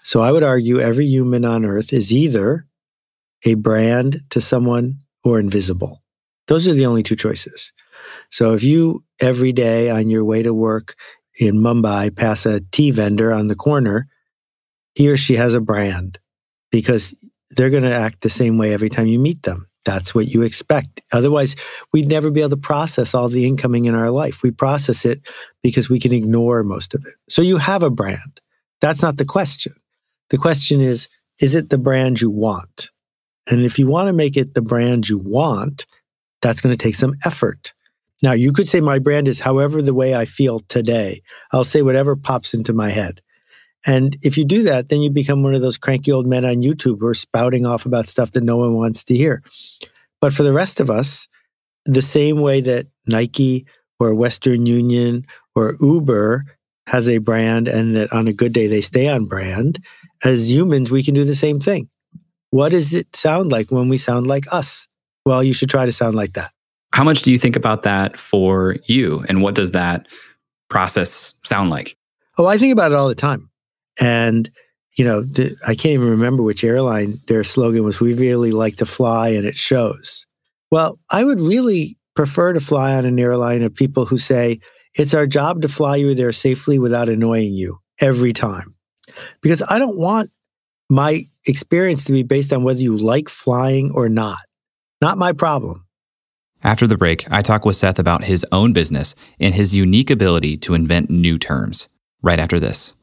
So 0.02 0.20
I 0.20 0.32
would 0.32 0.42
argue 0.42 0.80
every 0.80 1.06
human 1.06 1.44
on 1.44 1.64
earth 1.64 1.92
is 1.92 2.12
either 2.12 2.66
a 3.44 3.54
brand 3.54 4.20
to 4.30 4.40
someone 4.40 4.98
or 5.24 5.38
invisible. 5.38 6.02
Those 6.46 6.68
are 6.68 6.74
the 6.74 6.86
only 6.86 7.02
two 7.02 7.16
choices. 7.16 7.72
So 8.30 8.54
if 8.54 8.62
you 8.62 9.04
every 9.20 9.52
day 9.52 9.90
on 9.90 10.10
your 10.10 10.24
way 10.24 10.42
to 10.42 10.54
work 10.54 10.94
in 11.40 11.56
Mumbai 11.56 12.14
pass 12.14 12.46
a 12.46 12.60
tea 12.72 12.90
vendor 12.90 13.32
on 13.32 13.48
the 13.48 13.56
corner, 13.56 14.06
he 14.94 15.08
or 15.08 15.16
she 15.16 15.34
has 15.34 15.54
a 15.54 15.60
brand 15.60 16.18
because 16.70 17.14
they're 17.50 17.70
going 17.70 17.82
to 17.82 17.92
act 17.92 18.20
the 18.20 18.30
same 18.30 18.58
way 18.58 18.72
every 18.72 18.88
time 18.88 19.06
you 19.06 19.18
meet 19.18 19.42
them. 19.42 19.66
That's 19.86 20.14
what 20.14 20.26
you 20.26 20.42
expect. 20.42 21.00
Otherwise, 21.12 21.56
we'd 21.92 22.08
never 22.08 22.30
be 22.30 22.40
able 22.40 22.50
to 22.50 22.56
process 22.56 23.14
all 23.14 23.28
the 23.28 23.46
incoming 23.46 23.86
in 23.86 23.94
our 23.94 24.10
life. 24.10 24.42
We 24.42 24.50
process 24.50 25.04
it 25.04 25.26
because 25.62 25.88
we 25.88 26.00
can 26.00 26.12
ignore 26.12 26.62
most 26.62 26.94
of 26.94 27.04
it. 27.06 27.14
So 27.30 27.40
you 27.40 27.56
have 27.56 27.82
a 27.82 27.90
brand. 27.90 28.40
That's 28.80 29.00
not 29.00 29.16
the 29.16 29.24
question. 29.24 29.74
The 30.30 30.38
question 30.38 30.80
is, 30.80 31.08
is 31.40 31.54
it 31.54 31.70
the 31.70 31.78
brand 31.78 32.20
you 32.20 32.30
want? 32.30 32.90
And 33.48 33.62
if 33.62 33.78
you 33.78 33.86
want 33.86 34.08
to 34.08 34.12
make 34.12 34.36
it 34.36 34.54
the 34.54 34.62
brand 34.62 35.08
you 35.08 35.18
want, 35.18 35.86
that's 36.42 36.60
going 36.60 36.76
to 36.76 36.82
take 36.82 36.96
some 36.96 37.14
effort. 37.24 37.72
Now, 38.22 38.32
you 38.32 38.52
could 38.52 38.68
say 38.68 38.80
my 38.80 38.98
brand 38.98 39.28
is 39.28 39.40
however 39.40 39.82
the 39.82 39.94
way 39.94 40.14
I 40.14 40.24
feel 40.24 40.60
today. 40.60 41.22
I'll 41.52 41.64
say 41.64 41.82
whatever 41.82 42.16
pops 42.16 42.54
into 42.54 42.72
my 42.72 42.90
head. 42.90 43.20
And 43.86 44.16
if 44.22 44.36
you 44.36 44.44
do 44.44 44.64
that, 44.64 44.88
then 44.88 45.00
you 45.00 45.10
become 45.10 45.42
one 45.42 45.54
of 45.54 45.60
those 45.60 45.78
cranky 45.78 46.10
old 46.10 46.26
men 46.26 46.44
on 46.44 46.56
YouTube 46.56 46.98
who 47.00 47.06
are 47.06 47.14
spouting 47.14 47.64
off 47.64 47.86
about 47.86 48.08
stuff 48.08 48.32
that 48.32 48.42
no 48.42 48.56
one 48.56 48.74
wants 48.74 49.04
to 49.04 49.16
hear. 49.16 49.42
But 50.20 50.32
for 50.32 50.42
the 50.42 50.52
rest 50.52 50.80
of 50.80 50.90
us, 50.90 51.28
the 51.84 52.02
same 52.02 52.40
way 52.40 52.60
that 52.62 52.86
Nike 53.06 53.64
or 54.00 54.14
Western 54.14 54.66
Union 54.66 55.24
or 55.54 55.76
Uber 55.80 56.44
has 56.88 57.08
a 57.08 57.18
brand 57.18 57.68
and 57.68 57.96
that 57.96 58.12
on 58.12 58.28
a 58.28 58.32
good 58.32 58.52
day 58.52 58.66
they 58.66 58.80
stay 58.80 59.08
on 59.08 59.26
brand, 59.26 59.78
as 60.24 60.50
humans, 60.50 60.90
we 60.90 61.02
can 61.02 61.14
do 61.14 61.24
the 61.24 61.34
same 61.34 61.60
thing. 61.60 61.88
What 62.50 62.70
does 62.70 62.92
it 62.92 63.14
sound 63.14 63.52
like 63.52 63.70
when 63.70 63.88
we 63.88 63.98
sound 63.98 64.26
like 64.26 64.44
us? 64.52 64.88
Well, 65.24 65.42
you 65.42 65.52
should 65.52 65.70
try 65.70 65.86
to 65.86 65.92
sound 65.92 66.14
like 66.14 66.34
that. 66.34 66.52
How 66.92 67.04
much 67.04 67.22
do 67.22 67.30
you 67.30 67.38
think 67.38 67.56
about 67.56 67.82
that 67.82 68.16
for 68.16 68.76
you? 68.86 69.24
And 69.28 69.42
what 69.42 69.54
does 69.54 69.72
that 69.72 70.06
process 70.70 71.34
sound 71.44 71.70
like? 71.70 71.96
Oh, 72.38 72.46
I 72.46 72.58
think 72.58 72.72
about 72.72 72.92
it 72.92 72.94
all 72.94 73.08
the 73.08 73.14
time. 73.14 73.50
And, 74.00 74.50
you 74.96 75.04
know, 75.04 75.22
the, 75.22 75.56
I 75.66 75.74
can't 75.74 75.94
even 75.94 76.08
remember 76.08 76.42
which 76.42 76.64
airline 76.64 77.20
their 77.28 77.44
slogan 77.44 77.84
was, 77.84 78.00
we 78.00 78.14
really 78.14 78.50
like 78.50 78.76
to 78.76 78.86
fly 78.86 79.30
and 79.30 79.46
it 79.46 79.56
shows. 79.56 80.26
Well, 80.70 80.98
I 81.10 81.24
would 81.24 81.40
really 81.40 81.96
prefer 82.14 82.52
to 82.52 82.60
fly 82.60 82.94
on 82.94 83.04
an 83.04 83.18
airline 83.18 83.62
of 83.62 83.74
people 83.74 84.06
who 84.06 84.18
say, 84.18 84.58
it's 84.94 85.14
our 85.14 85.26
job 85.26 85.62
to 85.62 85.68
fly 85.68 85.96
you 85.96 86.14
there 86.14 86.32
safely 86.32 86.78
without 86.78 87.08
annoying 87.08 87.54
you 87.54 87.78
every 88.00 88.32
time. 88.32 88.74
Because 89.42 89.62
I 89.68 89.78
don't 89.78 89.98
want 89.98 90.30
my 90.88 91.26
experience 91.46 92.04
to 92.04 92.12
be 92.12 92.22
based 92.22 92.52
on 92.52 92.64
whether 92.64 92.80
you 92.80 92.96
like 92.96 93.28
flying 93.28 93.90
or 93.92 94.08
not. 94.08 94.38
Not 95.00 95.18
my 95.18 95.32
problem. 95.32 95.84
After 96.62 96.86
the 96.86 96.96
break, 96.96 97.30
I 97.30 97.42
talk 97.42 97.64
with 97.64 97.76
Seth 97.76 97.98
about 97.98 98.24
his 98.24 98.44
own 98.50 98.72
business 98.72 99.14
and 99.38 99.54
his 99.54 99.76
unique 99.76 100.10
ability 100.10 100.56
to 100.58 100.74
invent 100.74 101.10
new 101.10 101.38
terms. 101.38 101.88
Right 102.22 102.40
after 102.40 102.58
this. 102.58 102.96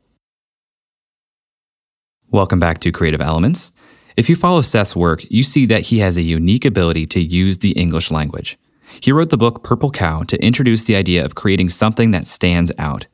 Welcome 2.33 2.59
back 2.59 2.79
to 2.79 2.91
Creative 2.91 3.21
Elements. 3.21 3.71
If 4.17 4.27
you 4.27 4.35
follow 4.35 4.63
Seth's 4.63 4.95
work, 4.95 5.23
you 5.29 5.43
see 5.43 5.67
that 5.67 5.83
he 5.83 5.99
has 5.99 6.17
a 6.17 6.23
unique 6.23 6.65
ability 6.65 7.05
to 7.05 7.21
use 7.21 7.59
the 7.59 7.73
English 7.73 8.09
language. 8.09 8.57
He 8.99 9.11
wrote 9.11 9.29
the 9.29 9.37
book 9.37 9.63
Purple 9.63 9.91
Cow 9.91 10.23
to 10.23 10.43
introduce 10.43 10.85
the 10.85 10.95
idea 10.95 11.23
of 11.23 11.35
creating 11.35 11.69
something 11.69 12.09
that 12.09 12.25
stands 12.25 12.71
out. 12.79 13.05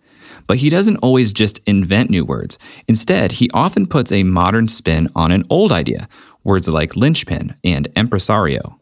But 0.48 0.60
he 0.60 0.70
doesn't 0.70 1.00
always 1.04 1.34
just 1.34 1.60
invent 1.66 2.10
new 2.10 2.24
words. 2.24 2.58
Instead, 2.88 3.34
he 3.34 3.50
often 3.54 3.88
puts 3.88 4.10
a 4.14 4.24
modern 4.24 4.70
spin 4.70 5.10
on 5.18 5.34
an 5.34 5.44
old 5.50 5.74
idea, 5.74 6.08
words 6.46 6.70
like 6.70 6.96
linchpin 6.96 7.56
and 7.62 7.90
impresario. 7.98 8.80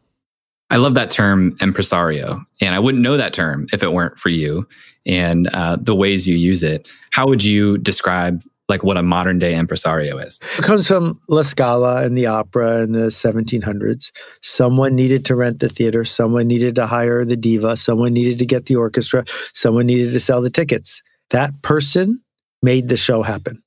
I 0.69 0.77
love 0.77 0.93
that 0.93 1.09
term, 1.09 1.57
impresario. 1.61 2.45
And 2.61 2.75
I 2.75 2.79
wouldn't 2.79 3.01
know 3.01 3.17
that 3.17 3.33
term 3.33 3.65
if 3.73 3.81
it 3.81 3.91
weren't 3.91 4.19
for 4.19 4.29
you 4.29 4.67
and 5.03 5.47
uh, 5.47 5.77
the 5.81 5.95
ways 5.95 6.27
you 6.27 6.37
use 6.37 6.61
it. 6.61 6.87
How 7.09 7.25
would 7.25 7.43
you 7.43 7.79
describe 7.79 8.43
like 8.69 8.83
what 8.83 8.97
a 8.97 9.03
modern 9.03 9.39
day 9.39 9.55
impresario 9.55 10.17
is. 10.17 10.39
It 10.57 10.63
comes 10.63 10.87
from 10.87 11.19
La 11.29 11.41
Scala 11.41 12.03
and 12.03 12.17
the 12.17 12.25
opera 12.25 12.81
in 12.81 12.91
the 12.91 13.07
1700s. 13.07 14.11
Someone 14.41 14.95
needed 14.95 15.25
to 15.25 15.35
rent 15.35 15.59
the 15.59 15.69
theater, 15.69 16.03
someone 16.03 16.47
needed 16.47 16.75
to 16.75 16.87
hire 16.87 17.23
the 17.23 17.37
diva, 17.37 17.77
someone 17.77 18.13
needed 18.13 18.39
to 18.39 18.45
get 18.45 18.65
the 18.65 18.75
orchestra, 18.75 19.23
someone 19.53 19.85
needed 19.85 20.11
to 20.11 20.19
sell 20.19 20.41
the 20.41 20.49
tickets. 20.49 21.01
That 21.29 21.61
person 21.61 22.21
made 22.61 22.89
the 22.89 22.97
show 22.97 23.23
happen. 23.23 23.63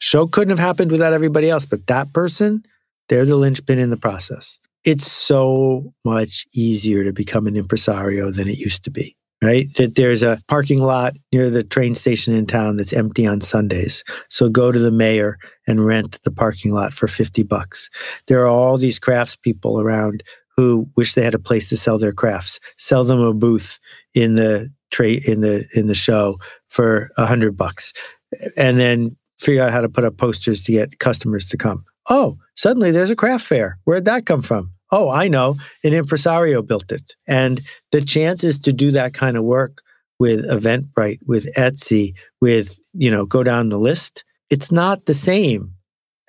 Show 0.00 0.26
couldn't 0.26 0.50
have 0.50 0.58
happened 0.58 0.90
without 0.90 1.12
everybody 1.12 1.50
else, 1.50 1.66
but 1.66 1.86
that 1.86 2.12
person, 2.12 2.62
they're 3.08 3.24
the 3.24 3.36
linchpin 3.36 3.78
in 3.78 3.90
the 3.90 3.96
process. 3.96 4.60
It's 4.84 5.10
so 5.10 5.94
much 6.04 6.46
easier 6.52 7.04
to 7.04 7.12
become 7.12 7.46
an 7.46 7.56
impresario 7.56 8.30
than 8.30 8.48
it 8.48 8.58
used 8.58 8.84
to 8.84 8.90
be 8.90 9.16
right? 9.42 9.72
That 9.76 9.94
there's 9.94 10.22
a 10.22 10.40
parking 10.48 10.80
lot 10.80 11.14
near 11.32 11.50
the 11.50 11.62
train 11.62 11.94
station 11.94 12.34
in 12.34 12.46
town 12.46 12.76
that's 12.76 12.92
empty 12.92 13.26
on 13.26 13.40
Sundays. 13.40 14.04
So 14.28 14.48
go 14.48 14.72
to 14.72 14.78
the 14.78 14.90
mayor 14.90 15.38
and 15.66 15.84
rent 15.84 16.18
the 16.24 16.30
parking 16.30 16.72
lot 16.72 16.92
for 16.92 17.08
50 17.08 17.42
bucks. 17.42 17.90
There 18.26 18.40
are 18.40 18.48
all 18.48 18.76
these 18.76 19.00
craftspeople 19.00 19.82
around 19.82 20.22
who 20.56 20.88
wish 20.96 21.14
they 21.14 21.24
had 21.24 21.34
a 21.34 21.38
place 21.38 21.68
to 21.68 21.76
sell 21.76 21.98
their 21.98 22.12
crafts. 22.12 22.60
Sell 22.78 23.04
them 23.04 23.20
a 23.20 23.34
booth 23.34 23.78
in 24.14 24.36
the 24.36 24.70
tray 24.90 25.20
in 25.26 25.40
the 25.40 25.66
in 25.74 25.88
the 25.88 25.94
show 25.94 26.38
for 26.68 27.10
a 27.16 27.26
hundred 27.26 27.56
bucks. 27.56 27.92
And 28.56 28.78
then 28.78 29.16
figure 29.38 29.62
out 29.62 29.72
how 29.72 29.80
to 29.80 29.88
put 29.88 30.04
up 30.04 30.16
posters 30.16 30.62
to 30.64 30.72
get 30.72 30.98
customers 30.98 31.48
to 31.48 31.56
come. 31.56 31.84
Oh, 32.08 32.38
suddenly 32.54 32.90
there's 32.90 33.10
a 33.10 33.16
craft 33.16 33.44
fair. 33.44 33.78
Where'd 33.84 34.04
that 34.04 34.26
come 34.26 34.42
from? 34.42 34.73
Oh, 34.94 35.10
I 35.10 35.28
know, 35.28 35.56
an 35.82 35.92
impresario 35.92 36.62
built 36.62 36.92
it. 36.92 37.14
And 37.26 37.60
the 37.90 38.00
chances 38.00 38.58
to 38.60 38.72
do 38.72 38.92
that 38.92 39.12
kind 39.12 39.36
of 39.36 39.44
work 39.44 39.82
with 40.20 40.48
Eventbrite, 40.48 41.18
with 41.26 41.52
Etsy, 41.56 42.14
with, 42.40 42.78
you 42.92 43.10
know, 43.10 43.26
go 43.26 43.42
down 43.42 43.68
the 43.68 43.78
list, 43.78 44.24
it's 44.50 44.70
not 44.70 45.06
the 45.06 45.14
same 45.14 45.72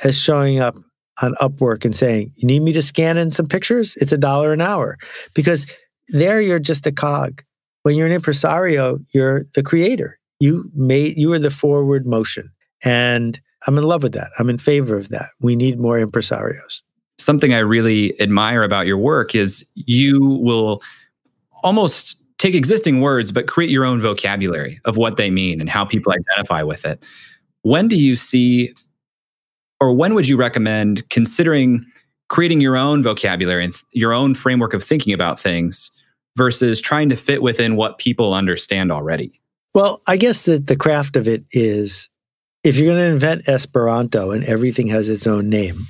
as 0.04 0.20
showing 0.20 0.60
up 0.60 0.76
on 1.22 1.36
Upwork 1.40 1.86
and 1.86 1.96
saying, 1.96 2.32
you 2.36 2.48
need 2.48 2.62
me 2.62 2.74
to 2.74 2.82
scan 2.82 3.18
in 3.18 3.32
some 3.32 3.48
pictures? 3.48 3.96
It's 3.98 4.12
a 4.12 4.18
dollar 4.18 4.52
an 4.52 4.62
hour. 4.62 4.98
Because 5.34 5.72
there 6.10 6.42
you're 6.42 6.60
just 6.60 6.88
a 6.88 6.92
cog. 6.92 7.44
When 7.84 7.96
you're 7.96 8.08
an 8.08 8.14
impresario, 8.14 9.00
you're 9.14 9.44
the 9.54 9.64
creator. 9.64 10.20
You 10.40 10.72
made 10.74 11.18
you 11.18 11.32
are 11.34 11.40
the 11.40 11.52
forward 11.52 12.06
motion. 12.06 12.52
And 12.84 13.40
I'm 13.68 13.78
in 13.78 13.84
love 13.84 14.04
with 14.04 14.14
that. 14.14 14.32
I'm 14.38 14.50
in 14.50 14.58
favor 14.58 14.98
of 14.98 15.10
that. 15.10 15.30
We 15.40 15.56
need 15.56 15.80
more 15.80 16.04
impresarios. 16.04 16.82
Something 17.18 17.54
I 17.54 17.60
really 17.60 18.20
admire 18.22 18.64
about 18.64 18.88
your 18.88 18.98
work 18.98 19.36
is 19.36 19.66
you 19.76 20.20
will 20.42 20.82
almost 21.64 22.22
take 22.38 22.54
existing 22.54 23.02
words 23.02 23.32
but 23.32 23.48
create 23.48 23.70
your 23.70 23.86
own 23.86 24.02
vocabulary 24.02 24.80
of 24.86 24.98
what 24.98 25.18
they 25.18 25.30
mean 25.30 25.62
and 25.62 25.70
how 25.70 25.86
people 25.86 26.12
identify 26.12 26.62
with 26.62 26.86
it. 26.86 27.02
When 27.62 27.88
do 27.88 27.96
you 27.96 28.16
see 28.16 28.74
or 29.80 29.94
when 29.94 30.14
would 30.14 30.28
you 30.28 30.38
recommend 30.38 31.08
considering 31.10 31.86
creating 32.30 32.62
your 32.62 32.76
own 32.76 33.04
vocabulary 33.04 33.64
and 33.64 33.74
your 33.92 34.14
own 34.14 34.34
framework 34.34 34.74
of 34.74 34.84
thinking 34.84 35.14
about 35.14 35.40
things 35.40 35.92
versus 36.36 36.82
trying 36.82 37.10
to 37.10 37.16
fit 37.16 37.42
within 37.42 37.76
what 37.76 37.98
people 37.98 38.34
understand 38.34 38.92
already? 38.92 39.40
Well, 39.74 40.02
I 40.08 40.18
guess 40.18 40.46
that 40.46 40.68
the 40.68 40.76
craft 40.76 41.16
of 41.16 41.28
it 41.28 41.44
is 41.52 42.10
if 42.64 42.78
you're 42.78 42.88
going 42.88 43.00
to 43.00 43.14
invent 43.14 43.48
Esperanto 43.48 44.32
and 44.32 44.44
everything 44.46 44.88
has 44.88 45.10
its 45.10 45.28
own 45.28 45.50
name, 45.50 45.88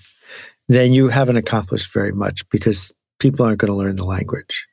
then 0.67 0.93
you 0.93 1.09
haven't 1.09 1.37
accomplished 1.37 1.93
very 1.93 2.11
much 2.11 2.47
because 2.49 2.93
people 3.19 3.45
aren't 3.45 3.59
going 3.59 3.71
to 3.71 3.77
learn 3.77 3.95
the 3.95 4.03
language. 4.03 4.67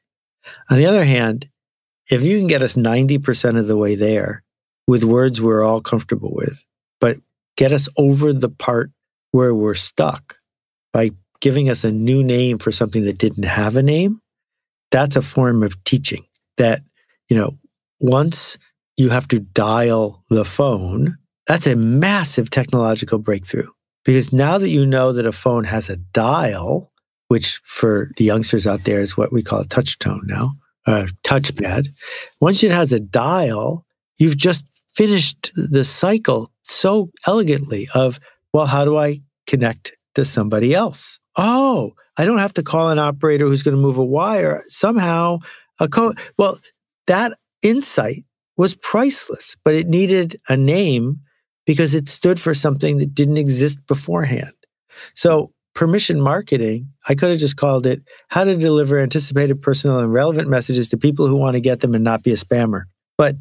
On 0.70 0.76
the 0.76 0.86
other 0.86 1.04
hand, 1.04 1.48
if 2.10 2.22
you 2.24 2.38
can 2.38 2.46
get 2.46 2.62
us 2.62 2.76
90% 2.76 3.58
of 3.58 3.66
the 3.66 3.76
way 3.76 3.94
there 3.94 4.42
with 4.86 5.04
words 5.04 5.40
we're 5.40 5.62
all 5.62 5.80
comfortable 5.80 6.32
with, 6.34 6.64
but 7.00 7.18
get 7.56 7.72
us 7.72 7.88
over 7.96 8.32
the 8.32 8.48
part 8.48 8.90
where 9.30 9.54
we're 9.54 9.74
stuck 9.74 10.36
by 10.92 11.10
giving 11.40 11.68
us 11.68 11.84
a 11.84 11.92
new 11.92 12.22
name 12.22 12.58
for 12.58 12.72
something 12.72 13.04
that 13.04 13.18
didn't 13.18 13.44
have 13.44 13.76
a 13.76 13.82
name, 13.82 14.20
that's 14.90 15.16
a 15.16 15.22
form 15.22 15.62
of 15.62 15.82
teaching 15.84 16.24
that, 16.56 16.82
you 17.28 17.36
know, 17.36 17.56
once 18.00 18.58
you 18.96 19.08
have 19.08 19.26
to 19.28 19.40
dial 19.40 20.22
the 20.28 20.44
phone, 20.44 21.16
that's 21.46 21.66
a 21.66 21.76
massive 21.76 22.50
technological 22.50 23.18
breakthrough. 23.18 23.68
Because 24.04 24.32
now 24.32 24.58
that 24.58 24.70
you 24.70 24.84
know 24.84 25.12
that 25.12 25.26
a 25.26 25.32
phone 25.32 25.64
has 25.64 25.88
a 25.88 25.96
dial, 25.96 26.92
which 27.28 27.60
for 27.64 28.10
the 28.16 28.24
youngsters 28.24 28.66
out 28.66 28.84
there 28.84 29.00
is 29.00 29.16
what 29.16 29.32
we 29.32 29.42
call 29.42 29.60
a 29.60 29.66
touch 29.66 29.98
tone 29.98 30.22
now, 30.24 30.54
a 30.86 31.08
touchpad. 31.24 31.88
Once 32.40 32.62
it 32.62 32.72
has 32.72 32.92
a 32.92 33.00
dial, 33.00 33.86
you've 34.18 34.36
just 34.36 34.66
finished 34.92 35.50
the 35.54 35.84
cycle 35.84 36.52
so 36.64 37.10
elegantly 37.26 37.88
of, 37.94 38.18
well, 38.52 38.66
how 38.66 38.84
do 38.84 38.96
I 38.96 39.20
connect 39.46 39.92
to 40.14 40.24
somebody 40.24 40.74
else? 40.74 41.18
Oh, 41.36 41.92
I 42.18 42.24
don't 42.24 42.38
have 42.38 42.52
to 42.54 42.62
call 42.62 42.90
an 42.90 42.98
operator 42.98 43.46
who's 43.46 43.62
going 43.62 43.76
to 43.76 43.82
move 43.82 43.98
a 43.98 44.04
wire. 44.04 44.62
Somehow, 44.66 45.38
a 45.80 45.88
code. 45.88 46.18
Well, 46.36 46.58
that 47.06 47.32
insight 47.62 48.24
was 48.56 48.74
priceless, 48.76 49.56
but 49.64 49.74
it 49.74 49.88
needed 49.88 50.38
a 50.48 50.56
name 50.56 51.20
because 51.66 51.94
it 51.94 52.08
stood 52.08 52.40
for 52.40 52.54
something 52.54 52.98
that 52.98 53.14
didn't 53.14 53.38
exist 53.38 53.86
beforehand. 53.86 54.52
So, 55.14 55.52
permission 55.74 56.20
marketing, 56.20 56.90
I 57.08 57.14
could 57.14 57.30
have 57.30 57.38
just 57.38 57.56
called 57.56 57.86
it 57.86 58.02
how 58.28 58.44
to 58.44 58.56
deliver 58.56 58.98
anticipated, 58.98 59.62
personal, 59.62 59.98
and 60.00 60.12
relevant 60.12 60.48
messages 60.48 60.88
to 60.90 60.96
people 60.96 61.26
who 61.26 61.36
want 61.36 61.54
to 61.54 61.60
get 61.60 61.80
them 61.80 61.94
and 61.94 62.04
not 62.04 62.22
be 62.22 62.32
a 62.32 62.36
spammer. 62.36 62.82
But 63.16 63.36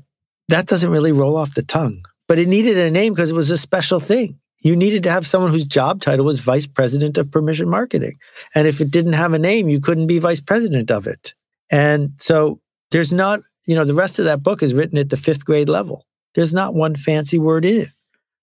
that 0.47 0.67
doesn't 0.67 0.91
really 0.91 1.11
roll 1.11 1.35
off 1.35 1.55
the 1.55 1.63
tongue. 1.63 2.03
But 2.27 2.39
it 2.39 2.47
needed 2.47 2.77
a 2.77 2.91
name 2.91 3.13
because 3.13 3.31
it 3.31 3.35
was 3.35 3.49
a 3.49 3.57
special 3.57 3.99
thing. 3.99 4.39
You 4.63 4.75
needed 4.75 5.03
to 5.03 5.11
have 5.11 5.25
someone 5.25 5.51
whose 5.51 5.65
job 5.65 6.01
title 6.01 6.25
was 6.25 6.39
vice 6.39 6.67
president 6.67 7.17
of 7.17 7.31
permission 7.31 7.67
marketing. 7.67 8.13
And 8.53 8.67
if 8.67 8.79
it 8.79 8.91
didn't 8.91 9.13
have 9.13 9.33
a 9.33 9.39
name, 9.39 9.69
you 9.69 9.81
couldn't 9.81 10.07
be 10.07 10.19
vice 10.19 10.39
president 10.39 10.91
of 10.91 11.07
it. 11.07 11.33
And 11.71 12.11
so 12.19 12.61
there's 12.91 13.11
not, 13.11 13.41
you 13.65 13.75
know, 13.75 13.83
the 13.83 13.93
rest 13.93 14.19
of 14.19 14.25
that 14.25 14.43
book 14.43 14.61
is 14.61 14.73
written 14.73 14.97
at 14.97 15.09
the 15.09 15.17
fifth 15.17 15.45
grade 15.45 15.67
level. 15.67 16.05
There's 16.35 16.53
not 16.53 16.75
one 16.75 16.95
fancy 16.95 17.39
word 17.39 17.65
in 17.65 17.81
it 17.81 17.89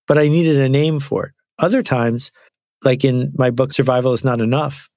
but 0.09 0.18
I 0.18 0.27
needed 0.27 0.57
a 0.57 0.68
name 0.68 0.99
for 0.99 1.27
it. 1.27 1.33
Other 1.59 1.83
times, 1.83 2.33
like 2.85 3.05
in 3.05 3.33
my 3.37 3.51
book, 3.51 3.73
Survival 3.73 4.12
is 4.12 4.25
Not 4.25 4.40
Enough, 4.40 4.88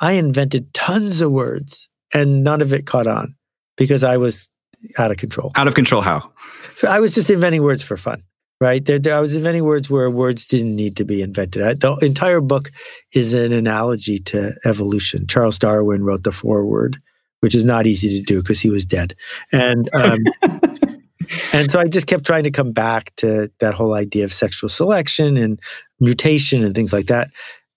I 0.00 0.12
invented 0.12 0.72
tons 0.74 1.20
of 1.20 1.32
words 1.32 1.88
and 2.14 2.44
none 2.44 2.60
of 2.60 2.72
it 2.72 2.86
caught 2.86 3.06
on 3.06 3.34
because 3.76 4.04
I 4.04 4.16
was 4.16 4.48
out 4.98 5.10
of 5.10 5.16
control. 5.16 5.52
Out 5.56 5.68
of 5.68 5.74
control, 5.74 6.02
how? 6.02 6.32
I 6.86 7.00
was 7.00 7.14
just 7.14 7.30
inventing 7.30 7.62
words 7.62 7.82
for 7.82 7.96
fun, 7.96 8.22
right? 8.60 8.84
There, 8.84 8.98
there, 8.98 9.16
I 9.16 9.20
was 9.20 9.34
inventing 9.34 9.64
words 9.64 9.90
where 9.90 10.10
words 10.10 10.46
didn't 10.46 10.76
need 10.76 10.96
to 10.96 11.04
be 11.04 11.22
invented. 11.22 11.62
I, 11.62 11.74
the 11.74 11.96
entire 12.02 12.40
book 12.40 12.70
is 13.14 13.34
an 13.34 13.52
analogy 13.52 14.18
to 14.20 14.54
evolution. 14.64 15.26
Charles 15.26 15.58
Darwin 15.58 16.04
wrote 16.04 16.22
the 16.22 16.32
foreword, 16.32 17.00
which 17.40 17.54
is 17.54 17.64
not 17.64 17.86
easy 17.86 18.18
to 18.18 18.24
do 18.24 18.40
because 18.40 18.60
he 18.60 18.70
was 18.70 18.84
dead. 18.84 19.16
And 19.52 19.88
um, 19.94 20.18
and 21.52 21.70
so 21.70 21.78
I 21.78 21.86
just 21.86 22.06
kept 22.06 22.24
trying 22.24 22.44
to 22.44 22.50
come 22.50 22.72
back 22.72 23.14
to 23.16 23.50
that 23.60 23.74
whole 23.74 23.94
idea 23.94 24.24
of 24.24 24.32
sexual 24.32 24.68
selection 24.68 25.36
and 25.36 25.60
mutation 26.00 26.64
and 26.64 26.74
things 26.74 26.92
like 26.92 27.06
that. 27.06 27.30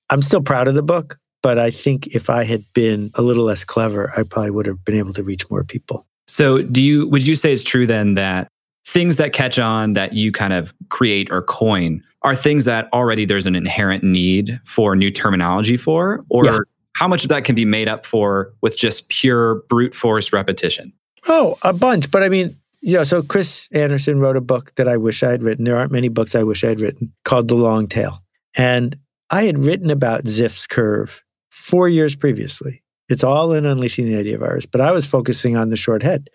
I'm 0.09 0.21
still 0.21 0.41
proud 0.41 0.67
of 0.67 0.75
the 0.75 0.83
book, 0.83 1.17
but 1.41 1.57
I 1.57 1.71
think 1.71 2.07
if 2.07 2.29
I 2.29 2.43
had 2.43 2.63
been 2.73 3.11
a 3.15 3.21
little 3.21 3.45
less 3.45 3.63
clever, 3.63 4.11
I 4.17 4.23
probably 4.23 4.51
would 4.51 4.65
have 4.65 4.83
been 4.83 4.97
able 4.97 5.13
to 5.13 5.23
reach 5.23 5.49
more 5.49 5.63
people. 5.63 6.05
So, 6.27 6.61
do 6.61 6.81
you 6.81 7.07
would 7.09 7.27
you 7.27 7.35
say 7.35 7.51
it's 7.51 7.63
true 7.63 7.85
then 7.85 8.13
that 8.13 8.47
things 8.85 9.17
that 9.17 9.33
catch 9.33 9.59
on 9.59 9.93
that 9.93 10.13
you 10.13 10.31
kind 10.31 10.53
of 10.53 10.73
create 10.89 11.29
or 11.31 11.41
coin 11.41 12.03
are 12.23 12.35
things 12.35 12.65
that 12.65 12.91
already 12.93 13.25
there's 13.25 13.45
an 13.45 13.55
inherent 13.55 14.03
need 14.03 14.59
for 14.63 14.95
new 14.95 15.11
terminology 15.11 15.77
for 15.77 16.23
or 16.29 16.45
yeah. 16.45 16.59
how 16.93 17.07
much 17.07 17.23
of 17.23 17.29
that 17.29 17.43
can 17.43 17.55
be 17.55 17.65
made 17.65 17.87
up 17.87 18.05
for 18.05 18.53
with 18.61 18.77
just 18.77 19.09
pure 19.09 19.55
brute 19.69 19.95
force 19.95 20.31
repetition? 20.31 20.93
Oh, 21.27 21.57
a 21.63 21.73
bunch, 21.73 22.09
but 22.09 22.23
I 22.23 22.29
mean, 22.29 22.55
yeah, 22.81 23.03
so 23.03 23.21
Chris 23.21 23.67
Anderson 23.71 24.19
wrote 24.19 24.37
a 24.37 24.41
book 24.41 24.73
that 24.75 24.87
I 24.87 24.97
wish 24.97 25.21
I 25.21 25.31
had 25.31 25.43
written. 25.43 25.65
There 25.65 25.77
aren't 25.77 25.91
many 25.91 26.09
books 26.09 26.33
I 26.33 26.43
wish 26.43 26.63
I 26.63 26.69
had 26.69 26.81
written 26.81 27.13
called 27.23 27.47
The 27.47 27.55
Long 27.55 27.87
Tail. 27.87 28.19
And 28.57 28.97
I 29.29 29.43
had 29.43 29.59
written 29.59 29.89
about 29.89 30.27
Zipf's 30.27 30.67
curve 30.67 31.23
four 31.51 31.87
years 31.87 32.15
previously. 32.15 32.83
It's 33.07 33.23
all 33.23 33.53
in 33.53 33.65
Unleashing 33.65 34.05
the 34.05 34.17
Idea 34.17 34.37
Virus, 34.37 34.65
but 34.65 34.81
I 34.81 34.91
was 34.91 35.07
focusing 35.07 35.57
on 35.57 35.69
the 35.69 35.77
short 35.77 36.01
head 36.01 36.29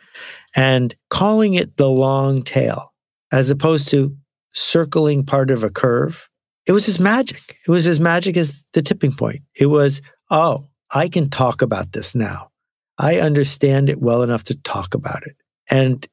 and 0.54 0.94
calling 1.10 1.54
it 1.54 1.76
the 1.78 1.88
long 1.88 2.42
tail 2.42 2.92
as 3.32 3.50
opposed 3.50 3.88
to 3.88 4.14
circling 4.52 5.24
part 5.24 5.50
of 5.50 5.64
a 5.64 5.70
curve. 5.70 6.28
It 6.66 6.72
was 6.72 6.88
as 6.88 7.00
magic. 7.00 7.58
It 7.66 7.70
was 7.70 7.86
as 7.86 7.98
magic 7.98 8.36
as 8.36 8.64
the 8.72 8.82
tipping 8.82 9.12
point. 9.12 9.40
It 9.58 9.66
was, 9.66 10.00
oh, 10.30 10.66
I 10.92 11.08
can 11.08 11.28
talk 11.30 11.62
about 11.62 11.92
this 11.92 12.14
now. 12.14 12.50
I 12.98 13.20
understand 13.20 13.88
it 13.88 14.00
well 14.00 14.22
enough 14.22 14.44
to 14.44 14.54
talk 14.54 14.94
about 14.94 15.26
it. 15.26 15.36
And 15.70 16.06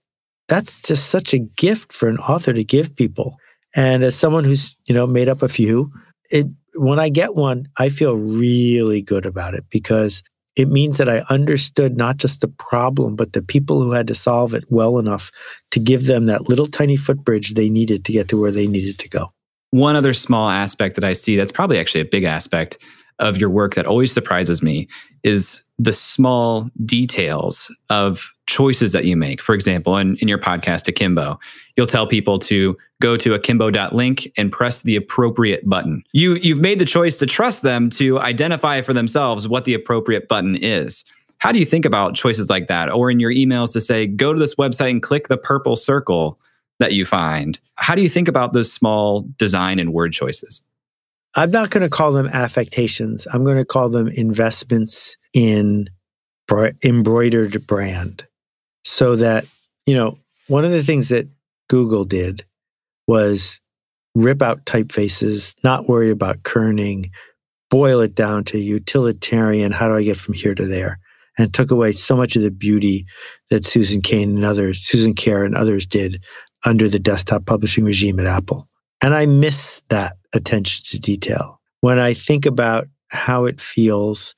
that's 0.48 0.82
just 0.82 1.10
such 1.10 1.34
a 1.34 1.40
gift 1.40 1.94
for 1.94 2.08
an 2.08 2.18
author 2.18 2.54
to 2.54 2.64
give 2.64 2.96
people. 2.96 3.38
And 3.76 4.04
as 4.04 4.16
someone 4.16 4.44
who's, 4.44 4.76
you 4.88 4.94
know, 4.94 5.08
made 5.08 5.30
up 5.30 5.42
a 5.42 5.50
few, 5.50 5.92
it 6.30 6.48
when 6.76 7.00
I 7.00 7.10
get 7.10 7.36
one, 7.36 7.68
I 7.78 7.90
feel 7.90 8.18
really 8.18 9.02
good 9.02 9.26
about 9.26 9.54
it 9.54 9.66
because 9.70 10.24
it 10.56 10.70
means 10.70 10.98
that 10.98 11.10
I 11.10 11.24
understood 11.30 11.98
not 11.98 12.18
just 12.18 12.42
the 12.42 12.48
problem, 12.48 13.16
but 13.16 13.34
the 13.34 13.42
people 13.42 13.82
who 13.82 13.92
had 13.92 14.08
to 14.08 14.16
solve 14.16 14.54
it 14.54 14.66
well 14.70 15.00
enough 15.00 15.32
to 15.72 15.80
give 15.80 16.06
them 16.06 16.28
that 16.28 16.48
little 16.50 16.68
tiny 16.68 16.96
footbridge 16.96 17.54
they 17.54 17.70
needed 17.70 18.06
to 18.06 18.12
get 18.12 18.28
to 18.30 18.40
where 18.40 18.52
they 18.52 18.68
needed 18.68 19.00
to 19.00 19.10
go. 19.10 19.34
One 19.72 19.96
other 19.96 20.14
small 20.14 20.50
aspect 20.50 20.96
that 20.96 21.04
I 21.04 21.14
see 21.14 21.36
that's 21.36 21.52
probably 21.52 21.80
actually 21.80 22.02
a 22.02 22.06
big 22.06 22.24
aspect 22.24 22.78
of 23.20 23.38
your 23.38 23.50
work 23.50 23.74
that 23.76 23.88
always 23.88 24.12
surprises 24.12 24.62
me 24.62 24.88
is 25.24 25.64
the 25.80 25.94
small 25.94 26.70
details 26.86 27.74
of 27.90 28.30
choices 28.48 28.92
that 28.92 29.06
you 29.06 29.16
make. 29.16 29.42
For 29.42 29.56
example, 29.56 29.98
in, 29.98 30.18
in 30.18 30.28
your 30.28 30.38
podcast, 30.38 30.88
Akimbo, 30.88 31.40
you'll 31.76 31.88
tell 31.88 32.06
people 32.06 32.40
to 32.40 32.78
go 33.02 33.18
to 33.18 33.34
akimbo.link 33.34 34.28
and 34.38 34.52
press 34.52 34.82
the 34.82 34.96
appropriate 34.96 35.68
button. 35.68 36.04
You, 36.14 36.36
you've 36.36 36.62
made 36.62 36.80
the 36.80 36.86
choice 36.86 37.18
to 37.20 37.26
trust 37.26 37.64
them 37.64 37.90
to 37.92 38.20
identify 38.20 38.82
for 38.82 38.94
themselves 38.94 39.48
what 39.48 39.66
the 39.66 39.74
appropriate 39.74 40.28
button 40.28 40.56
is. 40.56 41.06
How 41.38 41.52
do 41.52 41.60
you 41.60 41.66
think 41.66 41.86
about 41.86 42.16
choices 42.16 42.50
like 42.50 42.68
that? 42.68 42.92
Or 42.92 43.12
in 43.12 43.20
your 43.20 43.32
emails 43.32 43.74
to 43.74 43.82
say, 43.82 44.08
go 44.08 44.34
to 44.34 44.40
this 44.40 44.56
website 44.56 44.92
and 44.92 45.04
click 45.04 45.28
the 45.28 45.38
purple 45.38 45.76
circle 45.76 46.40
that 46.80 46.94
you 46.94 47.06
find. 47.06 47.60
How 47.76 47.96
do 47.96 48.02
you 48.02 48.10
think 48.10 48.28
about 48.28 48.54
those 48.54 48.72
small 48.72 49.28
design 49.38 49.80
and 49.80 49.94
word 49.94 50.14
choices? 50.14 50.62
I'm 51.36 51.52
not 51.52 51.72
going 51.72 51.84
to 51.84 51.90
call 51.90 52.12
them 52.12 52.28
affectations. 52.28 53.28
I'm 53.34 53.44
going 53.44 53.58
to 53.58 53.66
call 53.66 53.90
them 53.90 54.08
investments 54.08 55.18
in 55.34 55.90
embroidered 56.84 57.66
brand. 57.66 58.26
So 58.84 59.16
that, 59.16 59.46
you 59.86 59.96
know, 59.96 60.20
one 60.48 60.66
of 60.66 60.72
the 60.72 60.84
things 60.84 61.10
that 61.10 61.28
Google 61.70 62.06
did 62.06 62.46
was 63.08 63.60
rip 64.16 64.42
out 64.42 64.66
typefaces, 64.66 65.56
not 65.64 65.88
worry 65.88 66.10
about 66.10 66.44
kerning, 66.44 67.10
boil 67.72 68.02
it 68.02 68.14
down 68.14 68.44
to 68.46 68.60
utilitarian, 68.60 69.72
how 69.72 69.88
do 69.88 69.96
I 69.96 70.04
get 70.04 70.18
from 70.18 70.34
here 70.36 70.54
to 70.54 70.66
there? 70.66 71.00
And 71.38 71.52
took 71.52 71.72
away 71.72 71.94
so 71.94 72.16
much 72.16 72.36
of 72.36 72.44
the 72.44 72.52
beauty 72.52 73.06
that 73.50 73.66
Susan 73.66 74.02
Cain 74.02 74.36
and 74.36 74.46
others, 74.46 74.80
Susan 74.80 75.16
Kare 75.16 75.46
and 75.46 75.56
others 75.56 75.88
did 75.88 76.24
under 76.64 76.88
the 76.88 77.00
desktop 77.00 77.46
publishing 77.46 77.84
regime 77.84 78.20
at 78.20 78.28
Apple. 78.28 78.68
And 79.02 79.14
I 79.16 79.26
miss 79.26 79.82
that 79.90 80.18
attention 80.34 80.84
to 80.88 81.00
detail. 81.00 81.60
When 81.82 82.00
I 82.00 82.14
think 82.14 82.46
about 82.46 82.88
how 83.12 83.46
it 83.46 83.60
feels 83.60 84.36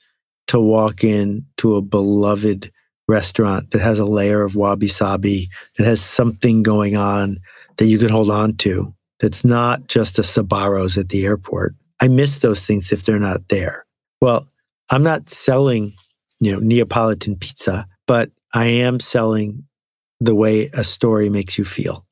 to 0.47 0.59
walk 0.59 1.03
in 1.03 1.45
to 1.57 1.75
a 1.75 1.81
beloved 1.81 2.71
restaurant 3.07 3.71
that 3.71 3.81
has 3.81 3.99
a 3.99 4.05
layer 4.05 4.41
of 4.41 4.55
wabi 4.55 4.87
sabi, 4.87 5.49
that 5.77 5.85
has 5.85 6.01
something 6.01 6.63
going 6.63 6.95
on 6.95 7.39
that 7.77 7.85
you 7.85 7.97
can 7.97 8.09
hold 8.09 8.29
on 8.29 8.55
to 8.57 8.93
that's 9.19 9.45
not 9.45 9.87
just 9.87 10.19
a 10.19 10.21
Sbarro's 10.21 10.97
at 10.97 11.09
the 11.09 11.25
airport. 11.25 11.75
I 12.01 12.07
miss 12.07 12.39
those 12.39 12.65
things 12.65 12.91
if 12.91 13.05
they're 13.05 13.19
not 13.19 13.47
there. 13.49 13.85
Well, 14.21 14.47
I'm 14.91 15.03
not 15.03 15.29
selling, 15.29 15.93
you 16.39 16.51
know, 16.51 16.59
Neapolitan 16.59 17.37
pizza, 17.37 17.87
but 18.07 18.31
I 18.53 18.65
am 18.65 18.99
selling 18.99 19.65
the 20.19 20.35
way 20.35 20.69
a 20.73 20.83
story 20.83 21.29
makes 21.29 21.57
you 21.57 21.65
feel. 21.65 22.05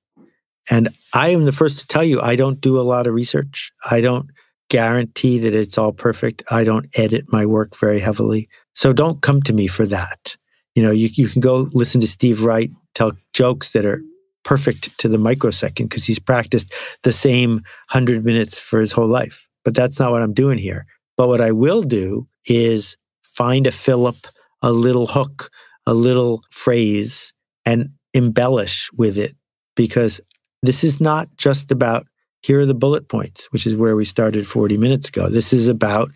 And 0.72 0.90
I 1.14 1.30
am 1.30 1.46
the 1.46 1.52
first 1.52 1.80
to 1.80 1.88
tell 1.88 2.04
you, 2.04 2.22
I 2.22 2.36
don't 2.36 2.62
do 2.62 2.80
a 2.80 2.82
lot 2.82 3.08
of 3.08 3.14
research. 3.14 3.72
I 3.90 4.02
don't 4.02 4.30
guarantee 4.70 5.40
that 5.40 5.54
it's 5.54 5.78
all 5.78 5.92
perfect. 5.92 6.42
I 6.50 6.64
don't 6.64 6.88
edit 6.98 7.32
my 7.32 7.46
work 7.46 7.78
very 7.78 8.00
heavily. 8.00 8.48
So 8.74 8.94
don't 8.94 9.22
come 9.22 9.42
to 9.44 9.54
me 9.54 9.68
for 9.68 9.86
that. 9.88 10.38
You 10.76 10.84
know, 10.84 10.92
you, 10.92 11.10
you 11.14 11.28
can 11.28 11.42
go 11.42 11.70
listen 11.72 12.02
to 12.02 12.08
Steve 12.08 12.44
Wright 12.44 12.72
tell 12.96 13.12
jokes 13.34 13.72
that 13.72 13.86
are 13.86 14.02
perfect 14.44 14.98
to 15.00 15.08
the 15.08 15.18
microsecond 15.18 15.90
because 15.90 16.06
he's 16.06 16.20
practiced 16.20 16.74
the 17.04 17.12
same 17.12 17.54
100 17.92 18.26
minutes 18.26 18.60
for 18.60 18.80
his 18.80 18.92
whole 18.92 19.08
life. 19.08 19.48
But 19.64 19.76
that's 19.76 20.00
not 20.00 20.12
what 20.12 20.22
I'm 20.22 20.34
doing 20.34 20.58
here. 20.58 20.86
But 21.18 21.28
what 21.28 21.42
I 21.42 21.52
will 21.52 21.84
do 21.84 22.28
is 22.46 22.98
find 23.24 23.68
a 23.68 23.72
fillip, 23.72 24.28
a 24.62 24.72
little 24.72 25.08
hook, 25.08 25.50
a 25.86 25.94
little 25.94 26.44
phrase, 26.52 27.34
and 27.66 27.90
embellish 28.14 28.90
with 28.94 29.18
it 29.18 29.36
because 29.76 30.22
this 30.62 30.84
is 30.84 31.00
not 31.02 31.30
just 31.38 31.72
about 31.72 32.08
here 32.42 32.60
are 32.60 32.66
the 32.66 32.76
bullet 32.76 33.08
points, 33.08 33.48
which 33.52 33.66
is 33.66 33.76
where 33.76 33.96
we 33.96 34.04
started 34.04 34.46
40 34.46 34.78
minutes 34.78 35.08
ago. 35.08 35.30
This 35.30 35.54
is 35.54 35.70
about 35.70 36.12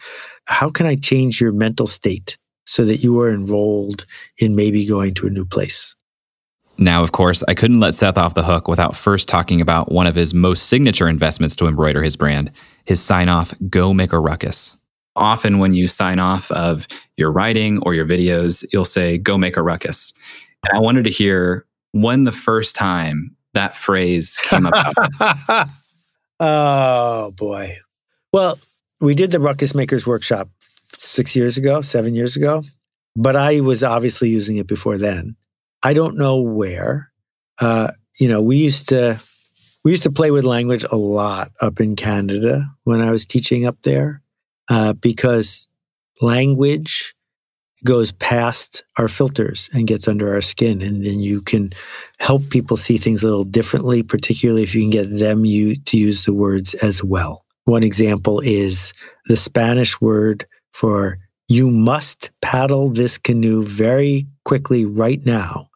how 0.45 0.69
can 0.69 0.85
I 0.85 0.95
change 0.95 1.39
your 1.39 1.53
mental 1.53 1.87
state 1.87 2.37
so 2.67 2.85
that 2.85 2.97
you 2.97 3.19
are 3.19 3.31
enrolled 3.31 4.05
in 4.37 4.55
maybe 4.55 4.85
going 4.85 5.13
to 5.15 5.25
a 5.25 5.31
new 5.31 5.45
place? 5.45 5.95
Now, 6.77 7.01
of 7.01 7.11
course, 7.11 7.43
I 7.47 7.55
couldn't 7.55 7.79
let 7.79 7.95
Seth 7.95 8.17
off 8.17 8.35
the 8.35 8.43
hook 8.43 8.67
without 8.67 8.95
first 8.95 9.27
talking 9.27 9.61
about 9.61 9.91
one 9.91 10.05
of 10.05 10.13
his 10.13 10.33
most 10.33 10.67
signature 10.67 11.07
investments 11.07 11.55
to 11.55 11.67
embroider 11.67 12.03
his 12.03 12.15
brand, 12.15 12.51
his 12.85 13.01
sign 13.01 13.29
off, 13.29 13.55
Go 13.67 13.93
Make 13.93 14.13
a 14.13 14.19
Ruckus. 14.19 14.77
Often, 15.15 15.57
when 15.57 15.73
you 15.73 15.87
sign 15.87 16.19
off 16.19 16.51
of 16.51 16.87
your 17.15 17.31
writing 17.31 17.79
or 17.81 17.95
your 17.95 18.05
videos, 18.05 18.63
you'll 18.71 18.85
say, 18.85 19.17
Go 19.17 19.39
Make 19.39 19.57
a 19.57 19.63
Ruckus. 19.63 20.13
And 20.63 20.77
I 20.77 20.81
wanted 20.81 21.05
to 21.05 21.09
hear 21.09 21.65
when 21.93 22.25
the 22.25 22.31
first 22.31 22.75
time 22.75 23.35
that 23.53 23.75
phrase 23.75 24.37
came 24.43 24.67
about. 24.67 24.93
oh, 26.39 27.31
boy. 27.31 27.75
Well, 28.31 28.59
we 28.99 29.15
did 29.15 29.31
the 29.31 29.39
Ruckus 29.39 29.73
Makers 29.73 30.05
Workshop 30.05 30.49
six 30.99 31.35
years 31.35 31.57
ago, 31.57 31.81
seven 31.81 32.15
years 32.15 32.35
ago, 32.35 32.63
but 33.15 33.35
I 33.35 33.59
was 33.61 33.83
obviously 33.83 34.29
using 34.29 34.57
it 34.57 34.67
before 34.67 34.97
then. 34.97 35.35
I 35.83 35.93
don't 35.93 36.17
know 36.17 36.37
where. 36.41 37.11
Uh, 37.59 37.91
you 38.19 38.27
know, 38.27 38.41
we 38.41 38.57
used 38.57 38.89
to 38.89 39.19
we 39.83 39.91
used 39.91 40.03
to 40.03 40.11
play 40.11 40.31
with 40.31 40.43
language 40.43 40.85
a 40.91 40.97
lot 40.97 41.51
up 41.61 41.79
in 41.79 41.95
Canada 41.95 42.67
when 42.83 43.01
I 43.01 43.11
was 43.11 43.25
teaching 43.25 43.65
up 43.65 43.81
there, 43.83 44.21
uh, 44.69 44.93
because 44.93 45.67
language 46.21 47.13
goes 47.85 48.11
past 48.11 48.83
our 48.97 49.07
filters 49.07 49.69
and 49.73 49.87
gets 49.87 50.07
under 50.07 50.33
our 50.33 50.41
skin, 50.41 50.81
and 50.81 51.05
then 51.05 51.19
you 51.19 51.41
can 51.41 51.71
help 52.19 52.49
people 52.49 52.75
see 52.75 52.97
things 52.97 53.23
a 53.23 53.27
little 53.27 53.45
differently, 53.45 54.03
particularly 54.03 54.63
if 54.63 54.73
you 54.75 54.81
can 54.81 54.89
get 54.89 55.19
them 55.19 55.45
you 55.45 55.75
to 55.83 55.97
use 55.97 56.25
the 56.25 56.33
words 56.33 56.73
as 56.75 57.03
well. 57.03 57.45
One 57.65 57.83
example 57.83 58.39
is 58.39 58.93
the 59.27 59.37
Spanish 59.37 59.99
word 60.01 60.45
for 60.73 61.19
you 61.47 61.69
must 61.69 62.31
paddle 62.41 62.89
this 62.89 63.17
canoe 63.17 63.63
very 63.63 64.27
quickly 64.43 64.85
right 64.85 65.25
now 65.25 65.69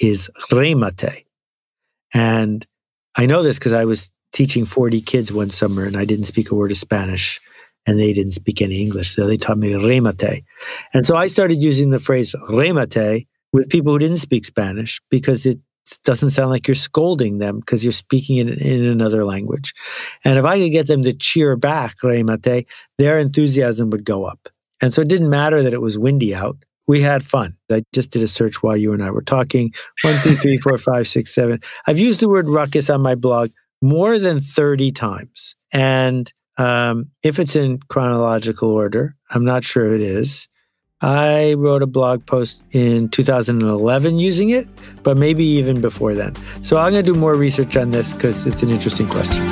is 0.00 0.30
remate. 0.50 1.24
And 2.14 2.66
I 3.16 3.26
know 3.26 3.42
this 3.42 3.58
because 3.58 3.72
I 3.72 3.84
was 3.84 4.10
teaching 4.32 4.64
40 4.64 5.00
kids 5.02 5.32
one 5.32 5.50
summer 5.50 5.84
and 5.84 5.96
I 5.96 6.04
didn't 6.04 6.24
speak 6.24 6.50
a 6.50 6.54
word 6.54 6.70
of 6.70 6.76
Spanish 6.76 7.40
and 7.86 8.00
they 8.00 8.12
didn't 8.12 8.32
speak 8.32 8.62
any 8.62 8.82
English. 8.82 9.14
So 9.14 9.26
they 9.26 9.36
taught 9.36 9.58
me 9.58 9.72
remate. 9.72 10.44
And 10.94 11.04
so 11.04 11.16
I 11.16 11.26
started 11.26 11.62
using 11.62 11.90
the 11.90 11.98
phrase 11.98 12.34
remate 12.48 13.26
with 13.52 13.68
people 13.68 13.92
who 13.92 13.98
didn't 13.98 14.16
speak 14.16 14.44
Spanish 14.44 15.00
because 15.10 15.44
it 15.44 15.58
doesn't 16.04 16.30
sound 16.30 16.50
like 16.50 16.66
you're 16.66 16.74
scolding 16.74 17.38
them 17.38 17.60
because 17.60 17.84
you're 17.84 17.92
speaking 17.92 18.38
in, 18.38 18.48
in 18.48 18.84
another 18.86 19.24
language. 19.24 19.74
And 20.24 20.38
if 20.38 20.44
I 20.44 20.58
could 20.58 20.72
get 20.72 20.86
them 20.86 21.02
to 21.02 21.12
cheer 21.12 21.56
back 21.56 21.96
remate, 21.98 22.66
their 22.98 23.18
enthusiasm 23.18 23.90
would 23.90 24.04
go 24.04 24.24
up. 24.24 24.48
And 24.82 24.94
so 24.94 25.02
it 25.02 25.08
didn't 25.08 25.30
matter 25.30 25.62
that 25.62 25.74
it 25.74 25.82
was 25.82 25.98
windy 25.98 26.34
out 26.34 26.56
we 26.90 27.00
had 27.00 27.24
fun. 27.24 27.56
I 27.70 27.82
just 27.94 28.10
did 28.10 28.20
a 28.20 28.26
search 28.26 28.64
while 28.64 28.76
you 28.76 28.92
and 28.92 29.00
I 29.00 29.12
were 29.12 29.22
talking. 29.22 29.72
One, 30.02 30.20
two, 30.24 30.34
three, 30.34 30.56
four, 30.56 30.76
five, 30.92 31.06
six, 31.06 31.32
seven. 31.32 31.60
I've 31.86 32.00
used 32.00 32.18
the 32.18 32.28
word 32.28 32.48
ruckus 32.48 32.90
on 32.90 33.00
my 33.00 33.14
blog 33.14 33.52
more 33.80 34.18
than 34.18 34.40
30 34.40 34.90
times. 34.90 35.54
And 35.72 36.32
um, 36.58 37.12
if 37.22 37.38
it's 37.38 37.54
in 37.54 37.78
chronological 37.88 38.70
order, 38.70 39.14
I'm 39.30 39.44
not 39.44 39.62
sure 39.62 39.94
it 39.94 40.00
is. 40.00 40.48
I 41.02 41.54
wrote 41.54 41.82
a 41.82 41.86
blog 41.86 42.26
post 42.26 42.62
in 42.72 43.08
2011 43.08 44.18
using 44.18 44.50
it, 44.50 44.68
but 45.02 45.16
maybe 45.16 45.44
even 45.44 45.80
before 45.80 46.14
then. 46.14 46.34
So 46.62 46.76
I'm 46.76 46.92
going 46.92 47.02
to 47.02 47.12
do 47.12 47.18
more 47.18 47.34
research 47.34 47.74
on 47.78 47.90
this 47.90 48.12
because 48.12 48.46
it's 48.46 48.62
an 48.62 48.68
interesting 48.68 49.08
question. 49.08 49.46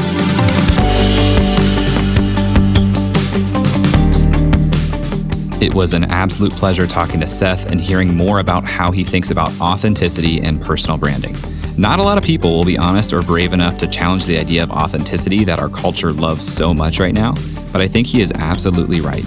It 5.63 5.73
was 5.73 5.95
an 5.95 6.05
absolute 6.05 6.53
pleasure 6.53 6.87
talking 6.87 7.19
to 7.21 7.27
Seth 7.27 7.67
and 7.67 7.81
hearing 7.81 8.15
more 8.15 8.41
about 8.41 8.65
how 8.65 8.91
he 8.91 9.03
thinks 9.03 9.31
about 9.31 9.51
authenticity 9.59 10.43
and 10.43 10.61
personal 10.61 10.99
branding. 10.99 11.35
Not 11.79 11.99
a 11.99 12.03
lot 12.03 12.19
of 12.19 12.25
people 12.25 12.51
will 12.51 12.65
be 12.65 12.77
honest 12.77 13.15
or 13.15 13.23
brave 13.23 13.55
enough 13.55 13.79
to 13.79 13.87
challenge 13.87 14.27
the 14.27 14.37
idea 14.37 14.63
of 14.63 14.71
authenticity 14.71 15.45
that 15.45 15.59
our 15.59 15.71
culture 15.71 16.13
loves 16.13 16.47
so 16.47 16.75
much 16.75 17.01
right 17.01 17.15
now, 17.15 17.35
but 17.73 17.81
I 17.81 17.89
think 17.89 18.07
he 18.07 18.21
is 18.21 18.33
absolutely 18.33 19.01
right. 19.01 19.25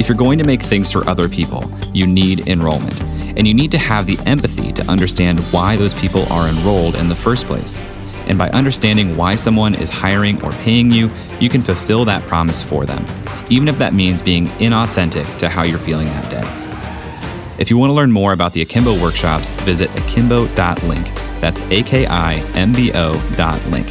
If 0.00 0.08
you're 0.08 0.16
going 0.16 0.38
to 0.38 0.44
make 0.44 0.62
things 0.62 0.90
for 0.90 1.08
other 1.08 1.28
people, 1.28 1.70
you 1.94 2.08
need 2.08 2.48
enrollment, 2.48 3.00
and 3.36 3.46
you 3.46 3.54
need 3.54 3.70
to 3.70 3.78
have 3.78 4.06
the 4.06 4.18
empathy 4.26 4.72
to 4.72 4.82
understand 4.90 5.38
why 5.52 5.76
those 5.76 5.94
people 6.00 6.24
are 6.32 6.48
enrolled 6.48 6.96
in 6.96 7.08
the 7.08 7.14
first 7.14 7.46
place. 7.46 7.78
And 8.26 8.36
by 8.36 8.48
understanding 8.50 9.16
why 9.16 9.36
someone 9.36 9.76
is 9.76 9.90
hiring 9.90 10.42
or 10.42 10.50
paying 10.52 10.90
you, 10.90 11.10
you 11.38 11.48
can 11.48 11.62
fulfill 11.62 12.04
that 12.06 12.26
promise 12.26 12.60
for 12.60 12.84
them 12.84 13.06
even 13.50 13.66
if 13.68 13.76
that 13.78 13.92
means 13.92 14.22
being 14.22 14.46
inauthentic 14.58 15.36
to 15.38 15.48
how 15.48 15.64
you're 15.64 15.78
feeling 15.78 16.06
that 16.06 16.30
day. 16.30 17.56
If 17.58 17.68
you 17.68 17.76
want 17.76 17.90
to 17.90 17.94
learn 17.94 18.10
more 18.10 18.32
about 18.32 18.52
the 18.52 18.62
Akimbo 18.62 19.00
workshops, 19.02 19.50
visit 19.50 19.90
akimbo.link. 19.90 21.06
That's 21.40 21.60
A 21.70 21.82
K 21.82 22.06
I 22.06 22.34
M 22.54 22.72
B 22.72 22.92
O 22.94 23.12
dot 23.36 23.64
link. 23.66 23.90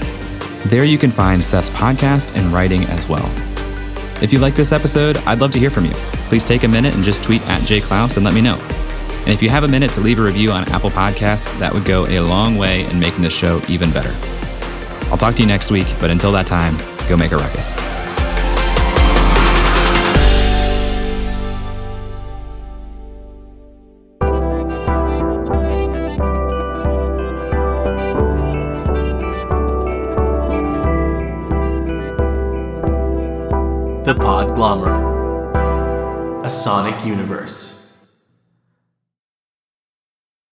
There 0.65 0.85
you 0.85 0.97
can 0.97 1.11
find 1.11 1.43
Seth's 1.43 1.69
podcast 1.69 2.35
and 2.35 2.51
writing 2.51 2.83
as 2.85 3.07
well. 3.07 3.29
If 4.21 4.33
you 4.33 4.39
like 4.39 4.53
this 4.53 4.71
episode, 4.71 5.17
I'd 5.19 5.39
love 5.39 5.51
to 5.51 5.59
hear 5.59 5.69
from 5.69 5.85
you. 5.85 5.93
Please 6.27 6.43
take 6.43 6.63
a 6.63 6.67
minute 6.67 6.93
and 6.93 7.03
just 7.03 7.23
tweet 7.23 7.41
at 7.47 7.61
Clouse 7.83 8.17
and 8.17 8.25
let 8.25 8.33
me 8.33 8.41
know. 8.41 8.57
And 9.19 9.29
if 9.29 9.41
you 9.41 9.49
have 9.49 9.63
a 9.63 9.67
minute 9.67 9.91
to 9.91 10.01
leave 10.01 10.19
a 10.19 10.23
review 10.23 10.51
on 10.51 10.67
Apple 10.69 10.89
Podcasts, 10.89 11.57
that 11.59 11.73
would 11.73 11.85
go 11.85 12.05
a 12.07 12.19
long 12.19 12.57
way 12.57 12.83
in 12.89 12.99
making 12.99 13.21
this 13.21 13.35
show 13.35 13.61
even 13.69 13.91
better. 13.91 14.15
I'll 15.09 15.17
talk 15.17 15.35
to 15.35 15.41
you 15.41 15.47
next 15.47 15.71
week, 15.71 15.87
but 15.99 16.09
until 16.09 16.31
that 16.33 16.47
time, 16.47 16.77
go 17.07 17.15
make 17.15 17.31
a 17.31 17.37
ruckus. 17.37 17.98